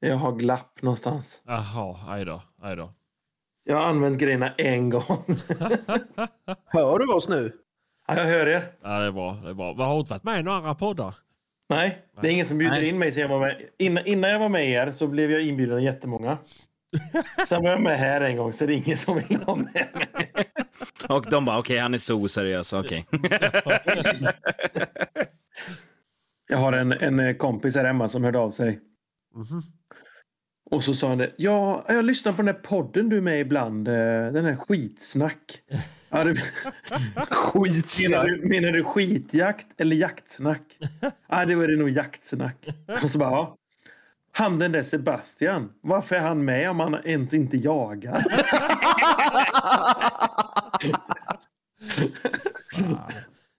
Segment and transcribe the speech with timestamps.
[0.00, 1.42] Jag har glapp någonstans.
[1.46, 2.92] Jaha, aj då, aj då.
[3.64, 5.02] Jag har använt grejerna en gång.
[6.66, 7.52] Hör du oss nu?
[8.08, 8.72] ja, jag hör er.
[8.82, 9.32] Ja, det är bra.
[9.44, 9.74] Det är bra.
[9.74, 11.14] Men har du inte varit med i några andra poddar?
[11.68, 12.88] Nej, det är ingen som bjuder Nej.
[12.88, 13.12] in mig.
[13.12, 13.68] Så jag var med.
[13.78, 16.38] Innan, innan jag var med er så blev jag inbjuden av jättemånga.
[17.46, 19.88] Sen var jag med här en gång så det är ingen som vill ha med
[19.94, 20.30] mig.
[21.08, 22.72] Och de bara, okej, han är så oseriös.
[22.72, 23.06] Okej.
[26.48, 28.80] Jag har en, en kompis här hemma som hörde av sig.
[29.34, 29.62] Mhm.
[30.70, 31.32] Och så sa han det.
[31.36, 33.88] Ja, jag lyssnar på den där podden du är med ibland.
[33.88, 33.94] eh,
[34.32, 35.60] Den här skitsnack.
[36.10, 38.26] Ja, det, menar, Skitsnack.
[38.26, 40.62] du, menar du skitjakt eller jaktsnack?
[41.28, 42.68] Ja, det var det nog jaktsnack.
[43.02, 43.56] Och så bara, ja.
[44.32, 45.72] Han den där Sebastian.
[45.80, 48.18] Varför är han med om han ens inte jagar?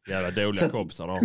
[0.10, 1.20] Jävla dåliga Så- kompisar då.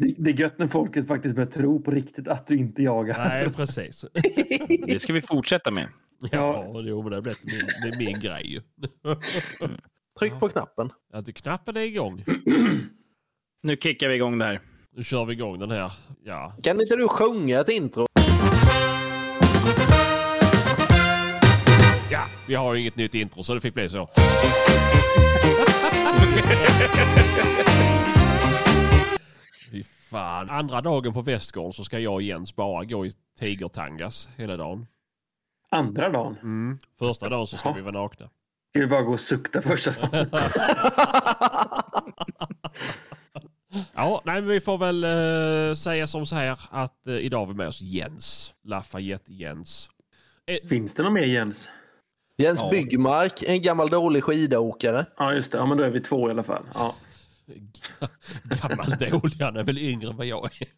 [0.00, 3.28] Det, det är gött när folket faktiskt börjar tro på riktigt att du inte jagar.
[3.28, 4.04] Nej, precis.
[4.86, 5.88] Det ska vi fortsätta med.
[6.30, 8.60] Ja, jo, men det har blivit min, det är min grej ju.
[10.18, 10.90] Tryck på knappen.
[11.12, 12.24] Att knappen är igång.
[13.62, 14.60] Nu kickar vi igång det här.
[14.96, 15.92] Nu kör vi igång den här.
[16.24, 16.56] Ja.
[16.62, 18.06] Kan inte du sjunga ett intro?
[22.10, 24.08] ja, vi har ju inget nytt intro så det fick bli så.
[29.70, 30.50] Fy fan.
[30.50, 34.86] Andra dagen på Västgården så ska jag och Jens bara gå i tigertangas hela dagen.
[35.70, 36.36] Andra dagen.
[36.42, 36.78] Mm.
[36.98, 37.72] Första dagen så ska Ja.
[37.74, 38.26] vi vara nakna.
[38.70, 40.26] Ska vi bara gå och sukta första dagen?
[43.94, 47.46] Ja, nej, men vi får väl eh, säga som så här att eh, idag har
[47.46, 48.54] vi med oss Jens.
[48.62, 49.88] Lafayette-Jens.
[50.68, 51.70] Finns det någon mer Jens?
[52.38, 52.70] Jens Ja.
[52.70, 55.06] Byggmark, en gammal dålig skidåkare.
[55.16, 55.58] Ja, just det.
[55.58, 56.62] Ja, men då är vi två i alla fall.
[56.74, 56.94] Ja.
[58.62, 60.68] Gammal dålig, han är väl yngre än vad jag är.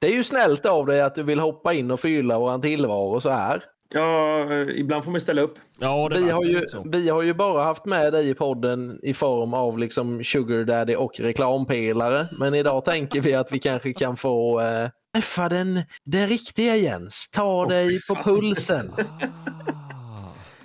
[0.00, 3.20] Det är ju snällt av dig att du vill hoppa in och fylla våran tillvaro
[3.20, 3.64] så här.
[3.94, 5.58] ja, eh, ibland får man ställa upp.
[5.80, 9.14] Ja, det Vi har, ju, vi har ju bara haft med dig i podden i
[9.14, 12.28] form av liksom sugar daddy och reklampelare.
[12.38, 17.28] Men idag tänker vi att vi kanske kan få eh, träffa den, den riktiga Jens.
[17.32, 18.92] Ta dig på pulsen.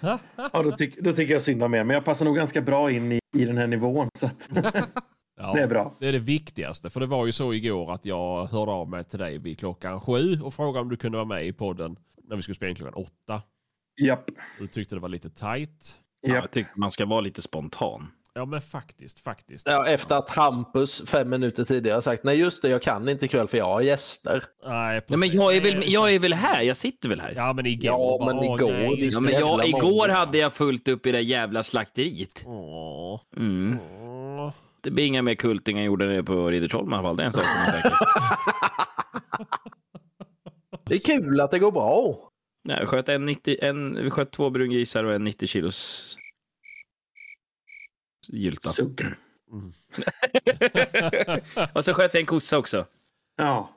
[0.36, 1.84] Ja, då, tyck, då tycker jag synd om er.
[1.84, 4.10] Men jag passar nog ganska bra in i, i den här nivån.
[4.18, 4.50] Så att,
[5.38, 5.96] Ja, det är bra.
[6.00, 6.90] Det är det viktigaste.
[6.90, 10.02] För det var ju så igår att jag hörde av mig till dig vid klockan
[10.02, 12.76] sju och frågade om du kunde vara med i podden när vi skulle spela in
[12.76, 13.42] klockan åtta.
[14.02, 14.26] Japp.
[14.60, 15.96] Du tyckte det var lite tight.
[16.22, 18.08] Ja, jag tycker man ska vara lite spontan.
[18.38, 19.68] Ja, men faktiskt, faktiskt.
[19.68, 23.48] Ja, efter att Hampus fem minuter tidigare sagt nej just det, jag kan inte ikväll
[23.48, 24.44] för jag har gäster.
[24.68, 27.34] Nej, Ja, men jag är, väl, jag är väl här, jag sitter väl här.
[27.36, 27.86] Ja, men igår.
[27.86, 29.10] Ja, men igår, nej.
[29.14, 32.44] Ja, men jag, igår hade jag fullt upp i det jävla slakteriet.
[32.46, 33.78] Åh, Mm.
[34.02, 34.52] åh.
[34.82, 37.16] Det blir inga mer kulting än gjorde nere på Riddersholm i alla fall.
[37.18, 37.94] Det är en sak som är säker.
[40.86, 42.16] Det är kul att det går bra.
[42.64, 46.16] Nej, vi, sköt en 90, en, vi sköt två brungrisar och en 90 kilos
[48.30, 48.70] gylta.
[48.70, 49.02] Suck.
[51.74, 52.86] och så sköt vi en kossa också.
[53.38, 53.70] Ja.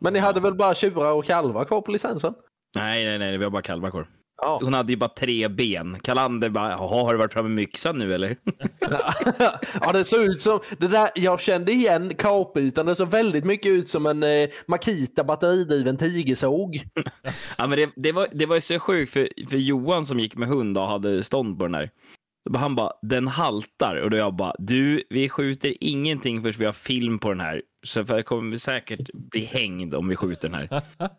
[0.00, 2.34] Men ni hade väl bara tjurar och kalvar kvar på licensen?
[2.74, 4.06] Nej, nej, nej, vi har bara kalvar kvar.
[4.42, 4.58] Ja.
[4.62, 5.98] Hon hade ju bara tre ben.
[6.00, 8.36] Kalander bara, jaha, har du varit framme med yxan nu eller?
[9.80, 10.60] ja, det såg ut som...
[10.78, 12.86] Det där, jag kände igen kaputan.
[12.86, 16.82] Det såg väldigt mycket ut som en eh, Makita batteridriven tigersåg.
[17.58, 20.36] Ja, men det, det, var, det var ju så sjukt för, för Johan som gick
[20.36, 21.90] med hund och hade stånd på den här.
[22.54, 23.96] Han bara, den haltar.
[23.96, 27.62] Och då jag bara, du, vi skjuter ingenting förrän vi har film på den här.
[27.86, 30.82] Så för jag kommer vi säkert bli hängd om vi skjuter den här.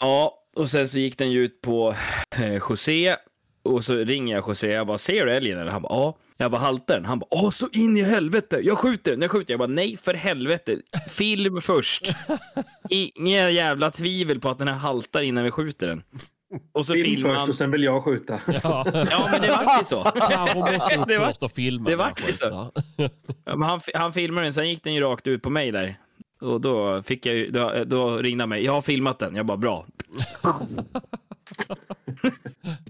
[0.00, 1.94] Ja, och sen så gick den ju ut på
[2.36, 3.16] eh, José.
[3.62, 5.58] Och så ringer jag José, jag bara, ser du älgen?
[5.58, 5.70] Eller?
[5.70, 6.18] Han bara, ja.
[6.36, 7.04] Jag bara, haltar den?
[7.04, 8.60] Han bara, åh så in i helvete.
[8.62, 9.52] Jag skjuter den, jag skjuter.
[9.52, 10.76] Jag bara, nej för helvete.
[11.08, 12.14] Film först.
[12.90, 16.02] Inga jävla tvivel på att den här haltar innan vi skjuter den.
[16.72, 17.48] Och så Film filmar först han.
[17.48, 18.40] och sen vill jag skjuta.
[18.46, 18.84] Ja.
[19.10, 20.02] Ja, men det vart ju så.
[20.54, 21.90] Hon måste Det var- först och filma.
[21.90, 22.70] det ju så.
[23.44, 25.96] Ja, men han, han filmade den, sen gick den ju rakt ut på mig där.
[26.40, 28.64] Och då fick jag ju, då, då ringde han mig.
[28.64, 29.34] Jag har filmat den.
[29.36, 29.86] Jag bara, bra.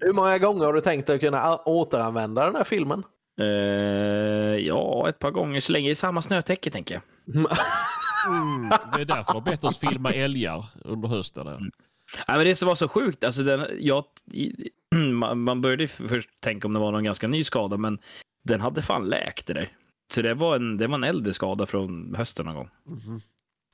[0.00, 3.02] Hur många gånger har du tänkt att kunna återanvända den här filmen?
[3.40, 3.46] Eh,
[4.66, 5.60] ja, ett par gånger.
[5.60, 7.02] Så länge är samma snötäcke, tänker jag.
[7.36, 7.48] Mm,
[8.94, 11.70] det är därför de har bett oss filma älgar under hösten.
[12.28, 14.04] Nej, men det som var så sjukt, alltså den, jag,
[15.36, 17.98] man, började först tänka om det var någon ganska ny skada, men
[18.44, 19.72] den hade fan läkt det där.
[20.14, 22.70] Så det var en, det var en äldre skada från hösten någon gång.
[22.84, 23.20] Men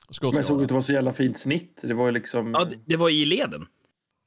[0.09, 0.37] Skottskada.
[0.37, 1.79] jag såg att det var så jävla fint snitt.
[1.81, 2.51] Det var ju liksom...
[2.53, 3.67] Ja, det, det var i leden.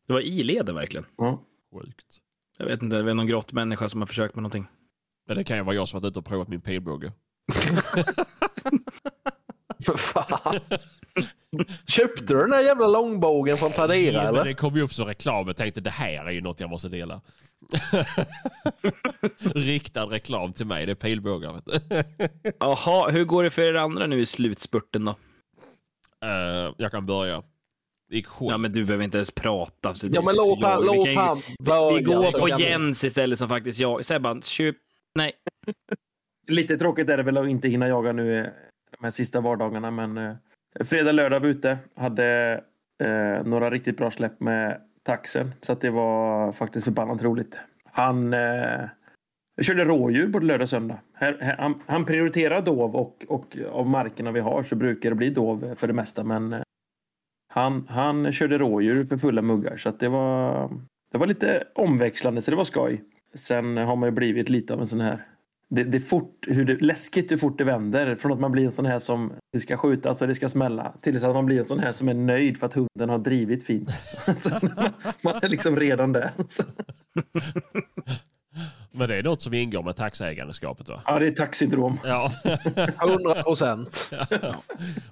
[0.07, 1.07] Det var i leden verkligen.
[1.17, 1.43] Ja.
[1.75, 2.19] Sjukt.
[2.59, 4.67] Jag vet inte, det är någon grottmänniska som har försökt med någonting.
[5.27, 7.13] Men det kan ju vara jag som varit ute och provat min pilbåge.
[9.97, 10.61] Fan.
[11.87, 14.45] Köpte du den där jävla långbågen från Tradera Ja, men eller?
[14.45, 15.47] det kom ju upp som reklam.
[15.47, 17.21] Jag tänkte det här är ju något jag måste dela.
[19.55, 20.87] Riktad reklam till mig.
[20.87, 21.61] Det är pilbågar.
[22.59, 25.11] Jaha, hur går det för er andra nu i slutspurten då?
[26.25, 27.43] Eh, jag kan börja.
[28.41, 29.95] Ja, men du behöver inte ens prata.
[29.95, 33.39] Så Ja men låt han, jag- vi kan Vi börja, går på vi- Jens istället
[33.39, 34.05] som faktiskt jag.
[34.05, 34.77] Sebban, köp...
[35.15, 35.33] Nej.
[36.49, 38.43] Lite tråkigt är det väl att inte hinna jaga nu
[38.99, 40.35] de här sista vardagarna, men eh,
[40.85, 41.79] fredag, lördag var ute.
[41.97, 42.61] Hade
[43.03, 47.59] eh, några riktigt bra släpp med taxen, så att det var faktiskt förbannat roligt.
[47.85, 48.89] Han eh,
[49.63, 50.99] körde rådjur både lördag och söndag.
[51.15, 55.17] Här, här, han, han prioriterar dov och, och av markerna vi har så brukar det
[55.17, 56.63] bli dov för det mesta, men eh,
[57.49, 60.69] han, han körde rådjur för fulla muggar, så att det var,
[61.13, 63.05] det var lite omväxlande, så det var skoj.
[63.35, 65.27] Sen har man ju blivit lite av en sån här
[65.71, 68.17] det, det är fort, hur det, läskigt hur fort det vänder.
[68.17, 70.95] Från att man blir en sån här som det ska skjutas och det ska smälla
[71.03, 73.67] till att man blir en sån här som är nöjd för att hunden har drivit
[73.67, 73.91] fint.
[75.23, 76.31] Man är liksom redan där.
[78.93, 81.03] Men det är något som ingår med taxägandeskapet va?
[81.07, 82.01] ja, det är tacksyndrom.
[82.05, 82.21] Ja.
[83.09, 84.11] 100 procent.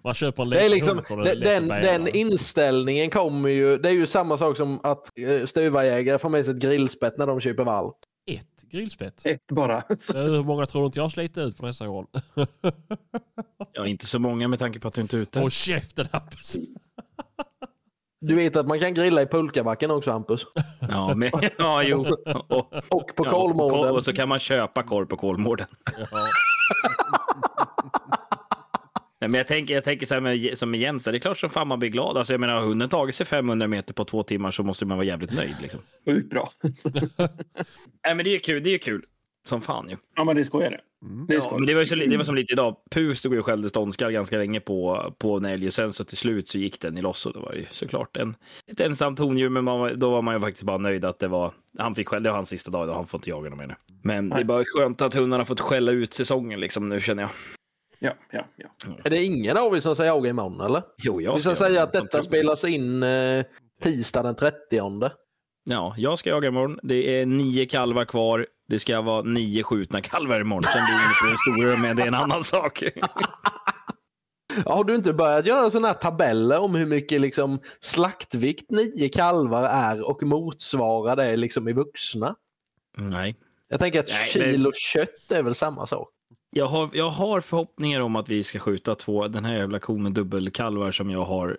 [0.03, 3.89] Man köper en Det är liten liksom, hund för den, den inställningen kommer ju, det
[3.89, 7.41] är ju samma sak som att eh, stuvarjägare får med sig ett grillspett när de
[7.41, 7.97] köper valp.
[8.31, 9.27] Ett grillspett.
[9.27, 9.77] Ett bara.
[10.15, 12.07] Eh, Hur många tror du inte jag slitit ut på dessa åren?
[13.73, 15.41] Ja, inte så många med tanke på att du inte är ute.
[15.41, 16.57] Håll käften Hampus.
[18.21, 20.47] Du vet att man kan grilla i pulkabacken också Hampus.
[20.89, 22.07] Ja, men, ja jo.
[22.49, 23.95] Och, Och på ja, Kolmården.
[23.95, 25.67] och så kan man köpa korv på Kolmården.
[26.11, 26.27] Ja.
[29.21, 31.39] Nej, men jag tänker, jag tänker så här med, som med Jens, det är klart
[31.39, 32.17] som fan man blir glad.
[32.17, 34.97] Alltså, jag menar, har hunden tagit sig 500 meter på två timmar så måste man
[34.97, 35.57] vara jävligt nöjd.
[35.63, 35.81] Liksom.
[36.05, 36.51] sjukt bra.
[38.05, 38.63] Nej, men det är kul.
[38.63, 39.05] Det är kul
[39.47, 39.97] som fan ju.
[40.17, 40.81] ja, men det skojar det.
[41.29, 42.77] Det är Ja, men det var, ju så, det var som lite idag.
[42.91, 46.05] Puh stod ju och skällde ståndskall ganska länge på, på en älg och sen så
[46.05, 48.35] till slut så gick den i loss och då var det ju såklart en,
[48.73, 49.49] ett ensamt hondjur.
[49.49, 52.23] Men man, då var man ju faktiskt bara nöjd att det var, han fick skäll,
[52.23, 53.75] det var hans sista dag idag, han får inte jaga någon mer nu.
[54.03, 54.45] Men det är Nej.
[54.45, 57.31] bara skönt att hundarna fått skälla ut säsongen liksom nu känner jag.
[57.99, 58.69] Ja, ja, ja.
[59.05, 60.83] Är det ingen av er som ska jaga imorgon eller?
[61.03, 63.45] Jo, jag Vi ska säga att detta spelas in eh,
[63.83, 65.11] tisdag den 30.
[65.65, 66.79] Ja, jag ska jaga imorgon.
[66.83, 68.47] Det är nio kalvar kvar.
[68.69, 70.63] Det ska vara nio skjutna kalvar imorgon.
[70.63, 72.83] Sen blir det inte stora, men det är en annan sak.
[74.65, 79.63] Har du inte börjat göra sådana här tabeller om hur mycket liksom slaktvikt nio kalvar
[79.63, 82.35] är och motsvarar det liksom i vuxna?
[82.97, 83.37] Nej.
[83.69, 86.09] Jag tänker att Nej, kilo kött är väl samma sak.
[86.57, 90.03] Jag har, jag har förhoppningar om att vi ska skjuta två, den här jävla kon
[90.03, 91.59] med dubbelkalvar som jag har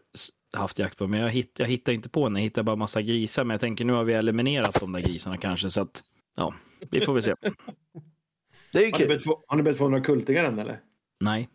[0.58, 1.08] haft jakt på.
[1.08, 3.44] Men jag, hitt, jag hittar inte på den, jag hittar bara massa grisar.
[3.44, 5.70] Men jag tänker nu har vi eliminerat de där grisarna kanske.
[5.70, 6.04] Så att,
[6.36, 6.54] ja,
[6.90, 7.34] vi får väl se.
[8.74, 9.08] Det är ju kul.
[9.08, 10.80] bett få- har ni bett få några kultingar än eller?
[11.20, 11.50] Nej.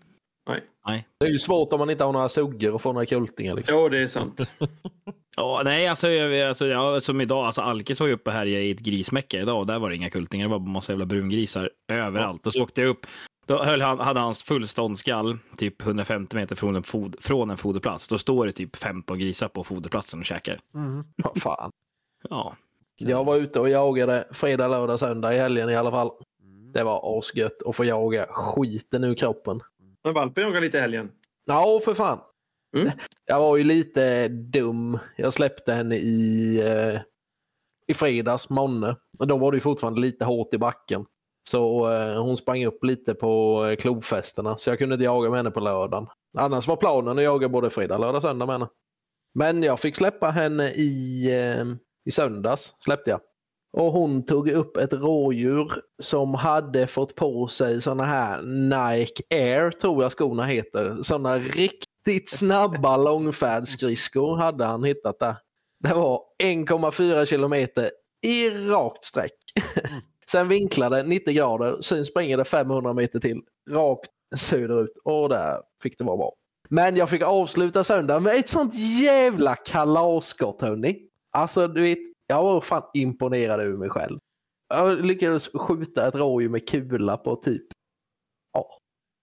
[0.48, 0.60] Nej.
[0.86, 1.06] Nej.
[1.18, 3.54] Det är ju svårt om man inte har några suggor och får några kultingar.
[3.54, 3.76] Liksom.
[3.76, 4.50] Ja, det är sant.
[5.36, 8.70] Ja, nej, alltså, jag, alltså ja, som idag, alltså Alkes var ju uppe här i
[8.70, 10.46] ett grismäcke idag och där var det inga kultingar.
[10.46, 12.46] Det var bara massa jävla brungrisar överallt.
[12.46, 13.06] Och så åkte jag upp.
[13.52, 18.08] Då höll han, hade han fullståndsskall typ 150 meter från en, fod, från en foderplats.
[18.08, 20.60] Då står det typ 15 grisar på foderplatsen och käkar.
[21.16, 21.70] Vad fan.
[22.28, 22.56] Ja,
[22.96, 26.10] Jag var ute och jagade fredag, lördag, söndag i helgen i alla fall.
[26.74, 29.60] Det var asgött att få jaga skiten ur kroppen.
[30.04, 31.10] Men valpen jagar lite i helgen.
[31.44, 32.18] Ja, för fan.
[32.76, 32.90] Mm.
[33.26, 34.98] Jag var ju lite dum.
[35.16, 37.00] Jag släppte henne i, eh,
[37.86, 38.96] i fredags, månne.
[39.18, 41.06] Men då var det ju fortfarande lite hårt i backen.
[41.42, 44.12] Så eh, hon sprang upp lite på eh,
[44.56, 46.06] så jag kunde inte jaga med henne på lördagen.
[46.38, 48.68] Annars var planen att jaga både fredag, lördag, söndag med henne.
[49.34, 51.64] Men jag fick släppa henne i, eh,
[52.04, 52.74] i söndags.
[52.84, 53.20] Släppte jag.
[53.76, 55.72] Och hon tog upp ett rådjur
[56.02, 61.02] som hade fått på sig såna här Nike Air, tror jag skorna heter.
[61.02, 65.36] Såna riktigt snabba långfärdsskridskor hade han hittat där.
[65.80, 67.90] Det var 1,4 kilometer
[68.26, 69.32] i rakt streck.
[70.32, 75.98] Sen vinklade 90 grader, sen springer det 500 meter till rakt söderut och där fick
[75.98, 76.32] det vara bra.
[76.68, 81.08] Men jag fick avsluta söndagen med ett sånt jävla kalasskott hörni.
[81.36, 84.18] Alltså du vet, jag var fan imponerad över mig själv.
[84.68, 87.66] Jag lyckades skjuta ett rådjur med kula på typ
[88.52, 88.78] ja,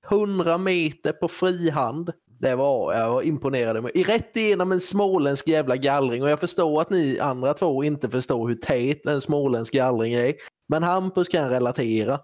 [0.10, 2.12] 100 meter på frihand.
[2.40, 3.70] Det var, jag var imponerad.
[3.70, 3.92] över mig.
[3.96, 8.10] I rätt igenom en småländsk jävla gallring och jag förstår att ni andra två inte
[8.10, 10.34] förstår hur tät en småländsk gallring är.
[10.70, 12.20] Men Hampus kan relatera.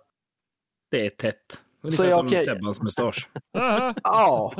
[0.91, 1.35] det är tätt.
[1.49, 3.29] Så Ungefär jag som kan- Sebbans mustasch.
[4.03, 4.53] Ja,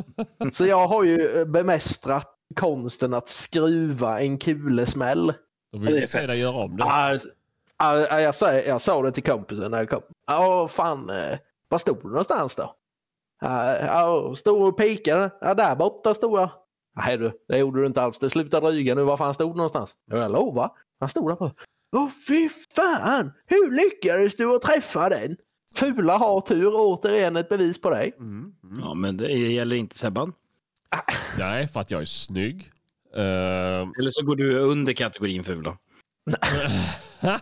[0.52, 5.34] så jag har ju bemästrat konsten att skruva en kulesmäll.
[5.72, 6.84] Då vill vi se dig göra om det.
[6.84, 7.18] Ah,
[7.78, 10.02] ah, jag, sa, jag sa det till kompisen när jag kom.
[10.28, 11.38] Ja, fan, eh,
[11.70, 12.76] var stod du någonstans då?
[13.42, 15.32] Ja, uh, stod och pikade.
[15.42, 16.50] Ja, där borta stod jag.
[16.96, 18.20] Nej du, det gjorde du inte alls.
[18.20, 19.04] Det slutade dryga nu.
[19.04, 19.96] Var fan stod du någonstans?
[20.06, 20.72] Jag lovar.
[21.00, 21.52] Han stod där på.
[21.92, 23.32] Åh fy fan!
[23.46, 25.38] Hur lyckades du att träffa den?
[25.76, 28.14] Fula har tur, återigen ett bevis på dig.
[28.20, 28.54] Mm.
[28.64, 28.80] Mm.
[28.80, 30.34] Ja, men det gäller inte Sebban.
[31.40, 32.72] Nej, för att jag är snygg.
[33.18, 33.22] Uh,
[34.00, 35.78] Eller så går du under kategorin fula.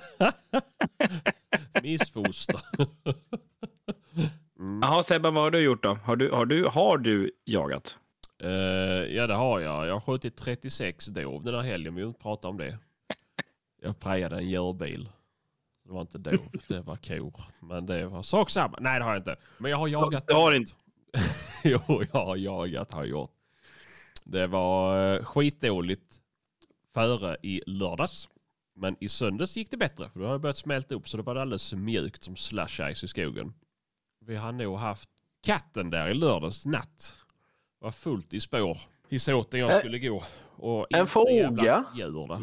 [1.84, 2.60] Missfoster.
[4.64, 4.80] mm.
[4.82, 5.98] Jaha, Sebban, vad har du gjort då?
[6.04, 7.98] Har du, har du, har du jagat?
[8.44, 8.50] Uh,
[9.16, 9.88] ja, det har jag.
[9.88, 12.78] Jag har skjutit 36 dov den här helgen, men vi vill inte prata om det.
[13.82, 15.10] Jag prejade en djurbil.
[15.84, 17.42] Det var inte dov, det var kor.
[17.60, 18.78] Men det var sak samma.
[18.82, 19.36] Nej, det har jag inte.
[19.58, 20.28] Men jag har jagat.
[20.28, 20.72] Det har du inte.
[21.64, 23.32] jo, jag har jagat har jag gjort.
[24.24, 26.22] Det var uh, skitdåligt
[26.94, 28.30] före i lördags.
[28.76, 30.10] Men i söndags gick det bättre.
[30.10, 33.04] För då har det börjat smälta upp så det var alldeles mjukt som slush ice
[33.04, 33.54] i skogen.
[34.26, 35.10] Vi har nog haft
[35.44, 37.14] katten där i lördags natt.
[37.80, 38.78] Var fullt i spår
[39.10, 40.24] i såten jag skulle gå.
[40.56, 41.86] Och en fråga.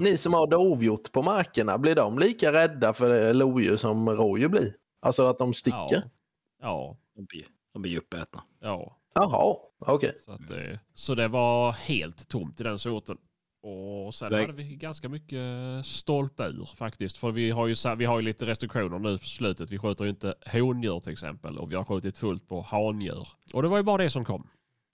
[0.01, 4.77] Ni som har dovhjort på markerna, blir de lika rädda för lodjur som rådjur blir?
[5.01, 5.77] Alltså att de sticker?
[5.91, 6.03] Ja.
[6.61, 6.97] ja.
[7.15, 8.43] De blir, de blir uppätna.
[8.61, 8.97] Ja.
[9.15, 9.95] Jaha, okej.
[9.95, 10.13] Okay.
[10.25, 13.19] Så, det, så det var helt tomt i den såten.
[13.63, 14.41] Och sen det...
[14.41, 15.41] hade vi ganska mycket
[15.87, 17.17] stolpur faktiskt.
[17.17, 19.71] För vi har, ju, vi har ju lite restriktioner nu på slutet.
[19.71, 21.59] Vi skjuter ju inte hondjur till exempel.
[21.59, 23.29] Och vi har skjutit fullt på handjur.
[23.53, 24.47] Och det var ju bara det som kom.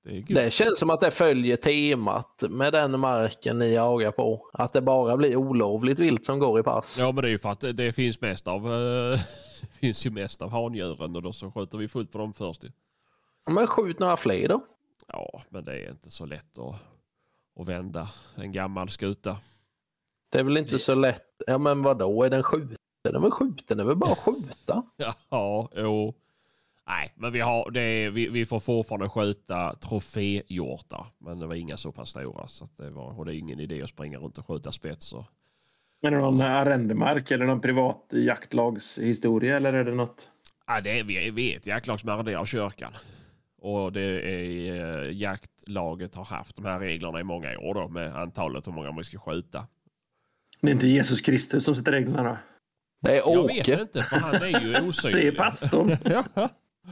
[0.04, 4.50] Det, det, känns som att det följer temat med den marken ni jagar på.
[4.52, 6.96] Att det bara blir olovligt vilt som går i pass.
[7.00, 8.62] Ja men det är ju för att det, det finns mest av
[9.60, 12.64] det finns ju mest av handjuren och då så skjuter vi fullt på dem först.
[13.46, 14.64] Men skjut några fler då.
[15.08, 16.95] Ja men det är inte så lätt att,
[17.56, 19.38] att vända en gammal skuta.
[20.28, 20.78] Det är väl inte det...
[20.78, 21.42] så lätt.
[21.46, 22.76] Ja men vad då är den skjuten?
[23.04, 23.76] Den är väl skjuten?
[23.76, 24.82] Det är väl bara att skjuta?
[25.30, 26.14] ja, jo.
[26.88, 31.06] Nej, men vi, har, det, vi, vi får fortfarande skjuta troféhjortar.
[31.18, 32.48] Men det var inga så pass stora.
[32.48, 35.24] Så det, var, och det är ingen idé att springa runt och skjuta spetser.
[36.02, 40.28] Men är det någon arrendemark eller någon privat jaktlagshistoria eller är det något?
[40.66, 42.92] Ja, det är, vi, vi är ett jaktlag som arrenderar kyrkan.
[43.58, 48.16] Och det är eh, jaktlaget har haft de här reglerna i många år då med
[48.16, 49.66] antalet hur många man ska skjuta.
[50.60, 52.38] Det är inte Jesus Kristus som sätter reglerna då?
[53.00, 53.54] Det är Åke.
[53.54, 55.22] Jag vet inte för han är ju osynlig.
[55.22, 55.88] det är pastorn.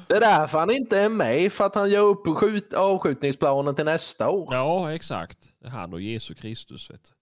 [0.09, 3.85] Det är därför han inte är med, för att han gör upp skjut, avskjutningsplanen till
[3.85, 4.49] nästa år.
[4.51, 5.39] Ja, exakt.
[5.65, 6.91] Han och Jesus Kristus.
[6.91, 7.13] Vet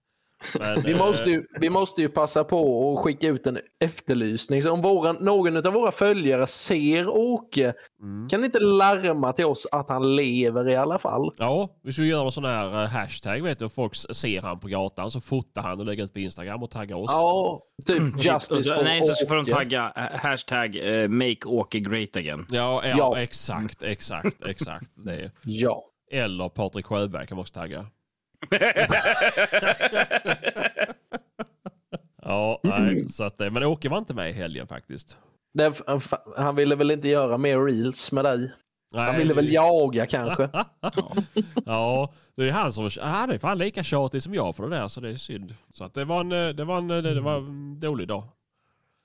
[0.59, 4.63] Men, vi, måste ju, vi måste ju passa på att skicka ut en efterlysning.
[4.63, 8.29] Så om våra, någon av våra följare ser Åke, mm.
[8.29, 11.31] kan ni inte larma till oss att han lever i alla fall?
[11.37, 14.67] Ja, vi ska göra en sån här eh, hashtag, vet du, folk ser han på
[14.67, 17.11] gatan så fotar han och lägger ut på Instagram och taggar oss.
[17.11, 18.13] Ja, typ mm.
[18.17, 22.45] justice for Nej, så får de tagga uh, hashtag uh, make Åke great again.
[22.49, 23.19] Ja, ja, ja.
[23.19, 24.91] exakt, exakt, exakt.
[24.95, 25.31] Det.
[25.43, 25.83] Ja.
[26.11, 27.85] Eller Patrik Sjöberg kan man också tagga.
[32.21, 35.17] ja, nej, så att, men Åke var inte med i helgen faktiskt.
[35.53, 35.73] Det,
[36.37, 38.51] han ville väl inte göra mer reels med dig?
[38.93, 40.49] Nej, han ville väl jaga kanske?
[41.65, 44.87] ja, det är han som han är fan lika tjatig som jag för det där
[44.87, 45.55] så det är synd.
[45.73, 48.23] Så att det var en, det var en, det var en dålig dag.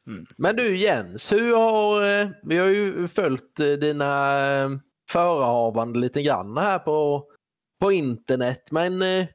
[0.07, 0.27] Mm.
[0.37, 4.69] Men du Jens, hur har, eh, vi har ju följt eh, dina eh,
[5.11, 7.25] förehavanden lite grann här på
[7.81, 8.69] på internet.
[8.73, 9.27] Men eh,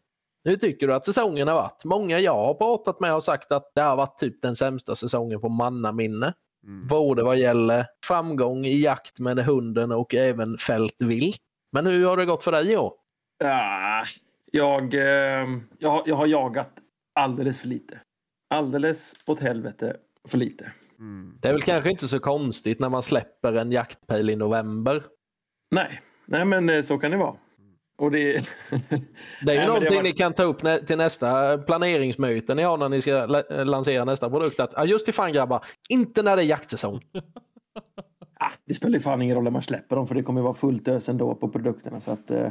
[0.43, 1.85] hur tycker du att säsongen har varit?
[1.85, 5.41] Många jag har pratat med har sagt att det har varit typ den sämsta säsongen
[5.41, 6.33] på mannaminne.
[6.63, 6.87] Mm.
[6.87, 11.41] Både vad gäller framgång i jakt med hunden och även fält vilt.
[11.71, 12.93] Men hur har det gått för dig i år?
[13.37, 14.05] Ja,
[14.51, 15.47] jag, eh,
[15.79, 16.71] jag, jag har jagat
[17.15, 17.99] alldeles för lite.
[18.49, 19.97] Alldeles åt helvete
[20.27, 20.71] för lite.
[20.99, 21.37] Mm.
[21.41, 25.03] Det är väl kanske inte så konstigt när man släpper en jaktpejl i november.
[25.71, 27.35] Nej, Nej men eh, så kan det vara.
[28.03, 28.19] Och det...
[28.19, 30.03] det är ju Nej, någonting var...
[30.03, 33.25] ni kan ta upp till nästa planeringsmöte ni har när ni ska
[33.63, 34.59] lansera nästa produkt.
[34.59, 37.01] Att, ja, just till fan grabbar, inte när det är jaktsäsong.
[38.39, 40.53] ah, det spelar ju fan ingen roll när man släpper dem för det kommer vara
[40.53, 41.99] fullt ös ändå på produkterna.
[41.99, 42.47] Så att, eh...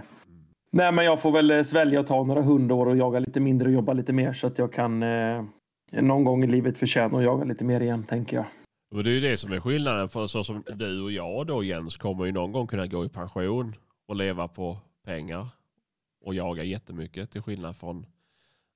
[0.73, 3.69] Nej, men jag får väl eh, svälja och ta några hundår och jaga lite mindre
[3.69, 5.45] och jobba lite mer så att jag kan eh,
[5.93, 8.47] någon gång i livet förtjäna att jaga lite mer igen, tänker jag.
[8.95, 10.09] Men det är ju det som är skillnaden.
[10.09, 13.09] För så som du och jag då Jens kommer ju någon gång kunna gå i
[13.09, 13.75] pension
[14.09, 15.49] och leva på pengar
[16.21, 18.07] och jagar jättemycket till skillnad från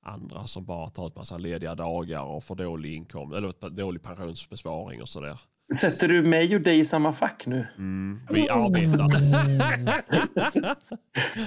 [0.03, 5.03] andra som bara tar ett massa lediga dagar och får dålig inkomst eller dålig pensionsbesparing
[5.03, 5.41] och sådär.
[5.75, 7.67] Sätter du mig och dig i samma fack nu?
[7.79, 9.09] Mm, vi arbetar.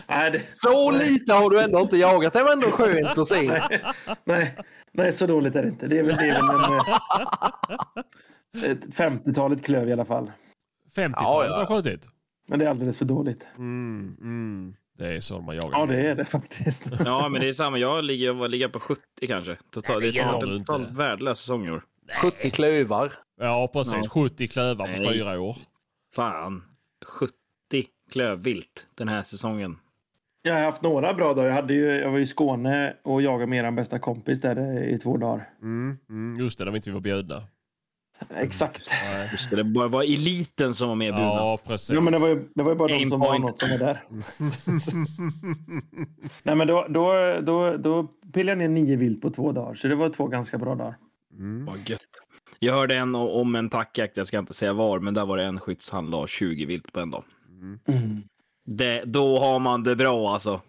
[0.08, 0.44] nej, det...
[0.44, 2.34] Så lite har du ändå inte jagat.
[2.34, 3.42] Det var ändå skönt att se.
[3.42, 3.84] nej,
[4.24, 4.56] nej,
[4.92, 5.88] nej, så dåligt är det inte.
[5.88, 6.50] Det är väl, det är väl
[8.64, 10.32] en, ett 50-talet klöv i alla fall.
[10.96, 11.56] 50-talet ja, ja.
[11.56, 12.10] har skjutit?
[12.50, 13.48] Men det är alldeles för dåligt.
[13.58, 14.76] Mm, mm.
[14.98, 15.80] Det är så man jagar.
[15.80, 16.86] Ja, det är det faktiskt.
[17.06, 17.78] Ja, men det är samma.
[17.78, 19.58] Jag ligger, vad ligger jag på 70 kanske.
[19.72, 21.84] Totalt, det det är en totalt värdelös säsong i år.
[22.22, 23.14] 70 klövar.
[23.40, 23.94] Ja, precis.
[23.94, 24.10] Ja.
[24.10, 25.14] 70 klövar på Nej.
[25.14, 25.58] fyra år.
[26.16, 26.64] Fan.
[27.06, 27.34] 70
[28.12, 29.78] klövvilt den här säsongen.
[30.42, 31.48] Jag har haft några bra dagar.
[31.48, 35.00] Jag, hade ju, jag var i Skåne och jagade med er bästa kompis där i
[35.00, 35.50] två dagar.
[35.62, 37.44] Mm, mm, just det, när vi inte var bjudna.
[38.36, 38.92] Exakt.
[39.32, 41.28] Just det, det bara var eliten som var medbjudna.
[41.28, 41.90] Ja, precis.
[41.90, 43.42] Ja, men det var ju, det var ju bara de Aim som var point.
[43.42, 44.04] något som var där.
[46.44, 49.76] Nej, men då, då, då, då pillade jag ner nio vilt på två dagar.
[49.76, 50.96] Så det var två ganska bra dagar.
[51.34, 51.66] Mm.
[51.66, 52.02] Vad gött.
[52.60, 55.44] Jag hörde en om en tackjakt, jag ska inte säga var, men där var det
[55.44, 57.24] en skytt som la 20 vilt på en dag.
[57.88, 58.24] Mm.
[58.66, 60.62] Det, då har man det bra alltså.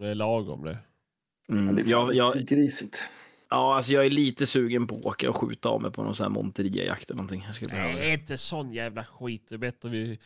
[0.00, 0.78] Det är lagom det.
[1.48, 1.76] Mm.
[1.76, 3.02] Det är Jag, jag, grisigt.
[3.54, 6.14] Ja, alltså jag är lite sugen på att åka och skjuta av mig på någon
[6.14, 7.44] sån här Monteria-jakt eller någonting.
[7.46, 7.74] Jag skulle.
[7.74, 9.46] Nej, inte sån jävla skit.
[9.48, 10.18] Det är bättre vi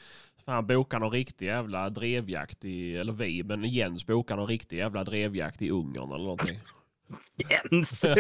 [0.45, 5.05] fan bokar någon riktig jävla drevjakt i, eller vi, men Jens bokar någon riktig jävla
[5.05, 6.59] drevjakt i Ungern eller någonting.
[7.37, 8.07] Jens!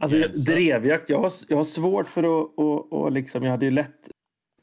[0.00, 0.44] Alltså, Jens.
[0.44, 1.08] drevjakt.
[1.10, 2.54] Jag har, jag har svårt för att...
[2.56, 4.10] Och, och liksom, jag hade ju lätt...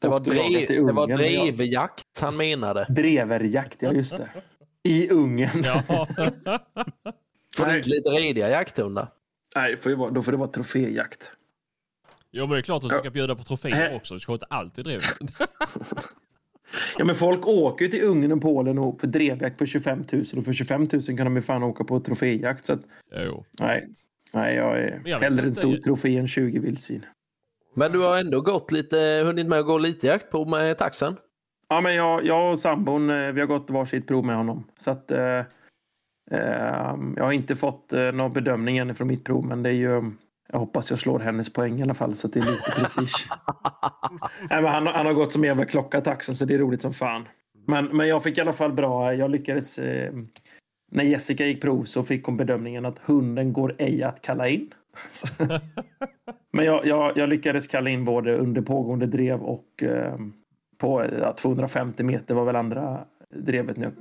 [0.00, 2.86] Det var, drev, det var drevjakt han menade.
[2.88, 4.28] Dreverjakt, ja just det.
[4.82, 5.64] I Ungern.
[5.64, 6.06] ja.
[7.56, 7.78] Får Nej.
[7.78, 9.08] ut lite rediga jakthundar.
[9.56, 11.30] Nej, det får ju vara, då får det vara troféjakt.
[12.30, 13.96] Jo, men det är klart att du ska bjuda på troféer Äh.
[13.96, 14.14] också.
[14.14, 15.18] Du ska inte alltid drevjakt.
[16.98, 20.24] Ja, men folk åker ju till Ungern och Polen och för drevjakt på 25 000
[20.36, 22.66] och för 25 000 kan de ju fan åka på troféjakt.
[22.66, 22.80] Så att,
[23.24, 23.44] jo.
[23.60, 23.88] nej,
[24.32, 27.06] nej, jag är jag hellre en stor trofé än 20 vildsvin.
[27.74, 31.16] Men du har ändå gått lite, hunnit med att gå lite jaktprov med taxen.
[31.68, 34.64] Ja, men jag, jag och sambon, eh, vi har gått varsitt prov med honom.
[34.78, 35.40] Så att, eh,
[37.16, 40.12] jag har inte fått eh, någon bedömning än från mitt prov, men det är ju...
[40.52, 43.28] Jag hoppas jag slår hennes poäng i alla fall, så att det är lite prestige.
[44.50, 46.94] Nej, men han, han har gått som jävla klocka, taxen, så det är roligt som
[46.94, 47.28] fan.
[47.66, 49.14] Men, men jag fick i alla fall bra...
[49.14, 49.78] Jag lyckades...
[49.78, 50.12] Eh,
[50.92, 54.74] när Jessica gick prov så fick hon bedömningen att hunden går ej att kalla in.
[56.52, 60.16] men jag, jag, jag lyckades kalla in både under pågående drev och eh,
[60.78, 63.92] på ja, 250 meter var väl andra drevet när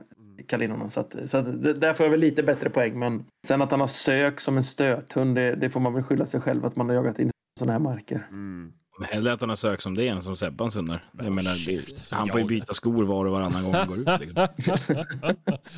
[0.72, 0.90] honom.
[0.90, 3.00] Så, att, så att, där får jag väl lite bättre poäng.
[3.00, 6.26] Men sen att han har sök som en stöthund, det, det får man väl skylla
[6.26, 8.28] sig själv att man har jagat in sådana här marker.
[8.32, 8.74] Mm.
[9.00, 11.04] Men Hellre att han har sökt som det än som Sebbans hundar.
[11.18, 14.20] Jag menar, det, han får ju byta skor var och varannan gång han går ut.
[14.20, 14.48] Liksom.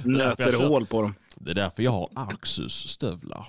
[0.11, 1.13] Nöter hål på dem.
[1.35, 3.47] Det är därför jag har Arxus stövlar.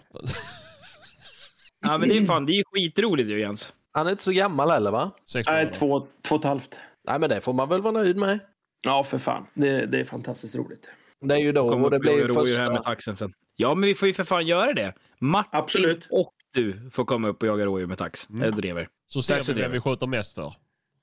[1.81, 3.73] Ja, men det är fan, det är ju skitroligt ju Jens.
[3.92, 5.11] Han är inte så gammal heller va?
[5.47, 6.79] Nej, två, två och ett halvt.
[7.09, 8.38] Nej men det får man väl vara nöjd med.
[8.87, 9.46] Ja, för fan.
[9.55, 10.90] Det, det är fantastiskt roligt.
[11.20, 12.90] Det är ju då Kommer och det och blir rådjur här med första...
[12.90, 13.33] taxen sen.
[13.57, 14.94] Ja, men vi får ju för fan göra det.
[15.18, 16.07] Martin Absolut.
[16.11, 18.31] och du får komma upp och jaga rådjur med tax.
[18.31, 18.42] Mm.
[18.42, 18.88] Eller drever.
[19.09, 20.55] Så ser vi vem vi skjuter mest för.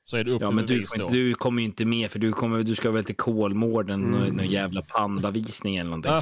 [0.05, 1.07] Så är det upp Ja, till men du, då.
[1.07, 4.19] du kommer ju inte med för du, kommer, du ska väl till Kolmården, mm.
[4.19, 6.11] någon, någon jävla pandavisning eller någonting.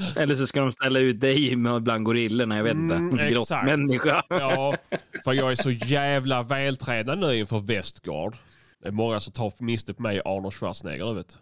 [0.16, 2.94] Eller så ska de ställa ut dig med bland gorillorna, jag vet inte.
[2.94, 3.32] Mm, exakt.
[3.32, 4.22] Grottmänniska.
[4.28, 4.76] Ja,
[5.24, 8.36] för jag är så jävla vältränad nu inför Västgård.
[8.82, 11.38] Det är många som tar miste på mig Arnold Schwarzenegger, vet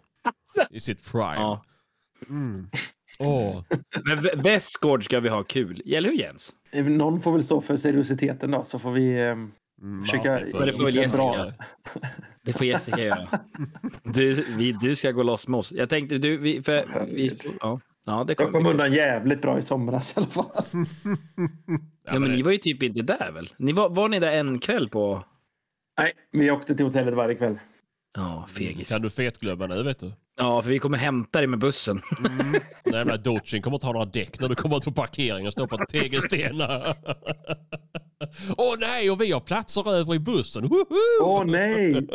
[0.71, 1.35] I sitt prime.
[1.35, 1.63] Ja.
[2.29, 2.71] Mm.
[3.19, 3.63] Åh.
[4.05, 5.83] Men Vä- Västgård ska vi ha kul.
[5.87, 6.53] Eller hur Jens?
[6.73, 9.21] Någon får väl stå för seriositeten då, så får vi...
[9.29, 9.35] Eh,
[9.83, 11.53] Mm, Försöka- Men det får väl Jessica göra.
[12.45, 13.29] Det får Jessica göra.
[14.03, 15.73] Du, vi, du ska gå loss med oss.
[15.73, 18.81] Jag tänkte, du, vi, för, vi, ja, ja, det jag kommer kom bli kul.
[18.81, 20.47] undan jävligt bra i somras i alla fall.
[22.11, 23.51] Ja, men ni var ju typ inte där väl?
[23.57, 25.25] Ni var, var ni där en kväll på...
[26.01, 27.59] Nej, vi åkte till hotellet varje kväll.
[28.17, 28.89] Ja, fegis.
[28.89, 30.13] Kan du fetglömma nu, vet du?
[30.39, 32.01] Ja, för vi kommer hämta dig med bussen.
[32.85, 35.77] Den jävla Dodgen kommer ta några däck när du kommer till parkeringen och står på
[35.77, 36.97] tegelstenar.
[38.57, 40.71] Åh nej, och vi har platser över i bussen.
[41.23, 42.09] Åh nej!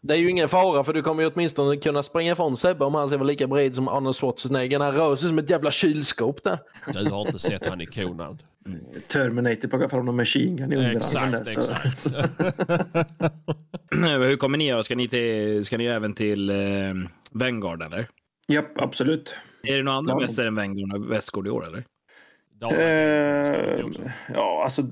[0.00, 2.94] Det är ju ingen fara för du kommer ju åtminstone kunna springa ifrån Sebbe om
[2.94, 4.80] han vara lika bred som Arnold Schwarzenegger.
[4.80, 6.58] Han rör sig som ett jävla kylskåp där.
[6.92, 8.38] Du har inte sett han i konan.
[9.08, 10.96] Terminator plockar fram någon machine gun i underarmen.
[10.96, 12.40] Exakt, där, så- exakt.
[14.30, 14.82] Hur kommer ni göra?
[14.82, 16.56] Ska ni, till, ska ni även till eh,
[17.32, 18.06] Vanguard eller?
[18.48, 19.34] Japp, absolut.
[19.62, 20.20] Är det några andra Ja.
[20.20, 21.84] mässor än Vanguard och Västgård i år eller?
[22.72, 23.84] Eh,
[24.34, 24.82] ja, alltså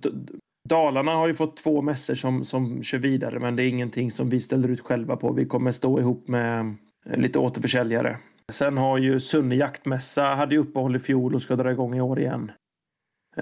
[0.68, 4.28] Dalarna har ju fått två mässor som, som kör vidare, men det är ingenting som
[4.28, 5.33] vi ställer ut själva på.
[5.33, 6.74] Vi kommer stå ihop med
[7.11, 8.18] eh, lite återförsäljare.
[8.52, 12.00] Sen har ju Sunne jaktmässa hade ju uppehåll i fjol och ska dra igång i
[12.00, 12.50] år igen.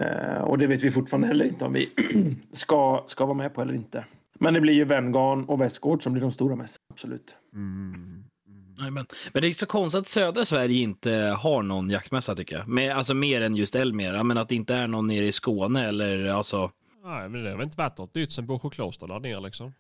[0.01, 1.91] Eh, och det vet vi fortfarande heller inte om vi
[2.53, 4.05] ska, ska vara med på eller inte.
[4.39, 7.35] Men det blir ju Venngarn och Västgård som blir de stora mässorna, absolut.
[7.55, 8.25] Mm.
[8.79, 12.57] Nej, men, men det är så konstigt att södra Sverige inte har någon jaktmässa tycker
[12.57, 12.69] jag.
[12.69, 14.23] Med, alltså mer än just Elmera.
[14.23, 16.71] Men att det inte är någon nere i Skåne eller alltså.
[17.05, 19.73] Nej, men det har väl inte varit något nytt sen Båsjö kloster där nere liksom.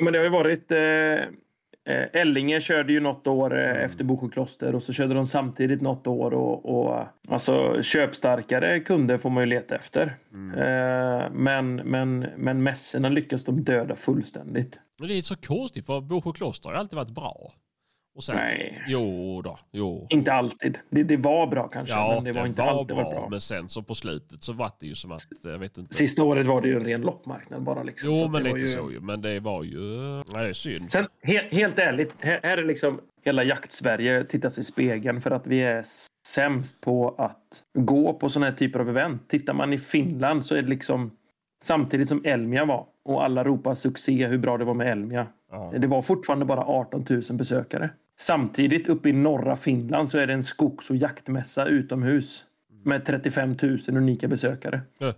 [0.00, 0.72] Men det har ju varit...
[0.72, 0.78] Eh,
[1.86, 3.84] eh, Ellinge körde ju något år eh, Mm.
[3.84, 6.34] efter Bosjö kloster och så körde de samtidigt något år.
[6.34, 10.16] Och, och, alltså köpstarkare kunder får man ju leta efter.
[10.32, 10.58] Mm.
[10.58, 14.78] Eh, men, men, men mässorna lyckas de döda fullständigt.
[14.98, 17.52] Men det är så konstigt för Bosjö kloster har alltid varit bra.
[18.16, 18.82] Och sen, Nej.
[18.86, 20.06] Jo då, jo.
[20.10, 20.78] Inte alltid.
[20.90, 23.28] Det, det var bra kanske, Ja, men det var inte alltid varit bra.
[23.30, 25.94] Men sen så på slutet så var det ju som att, jag vet inte.
[25.94, 27.82] Sista året var det ju en ren loppmarknad bara.
[27.82, 28.14] Liksom.
[28.14, 28.68] Jo, men det var ju...
[28.68, 29.00] så ju.
[29.00, 29.78] Men det var ju,
[30.16, 30.92] nej det är synd.
[30.92, 35.30] Sen, he helt ärligt, här, här är liksom hela jakt-Sverige tittar sig i spegeln för
[35.30, 35.84] att vi är
[36.28, 39.28] sämst på att gå på såna här typer av event.
[39.28, 41.10] Tittar man i Finland så är det liksom
[41.64, 45.26] samtidigt som Elmia var och alla ropar succé hur bra det var med Elmia.
[45.50, 45.72] Ja.
[45.78, 47.90] Det var fortfarande bara 18 000 besökare.
[48.18, 52.44] Samtidigt uppe i norra Finland så är det en skogs och jaktmässa utomhus
[52.84, 54.80] med 35 000 unika besökare.
[54.98, 55.14] Ja.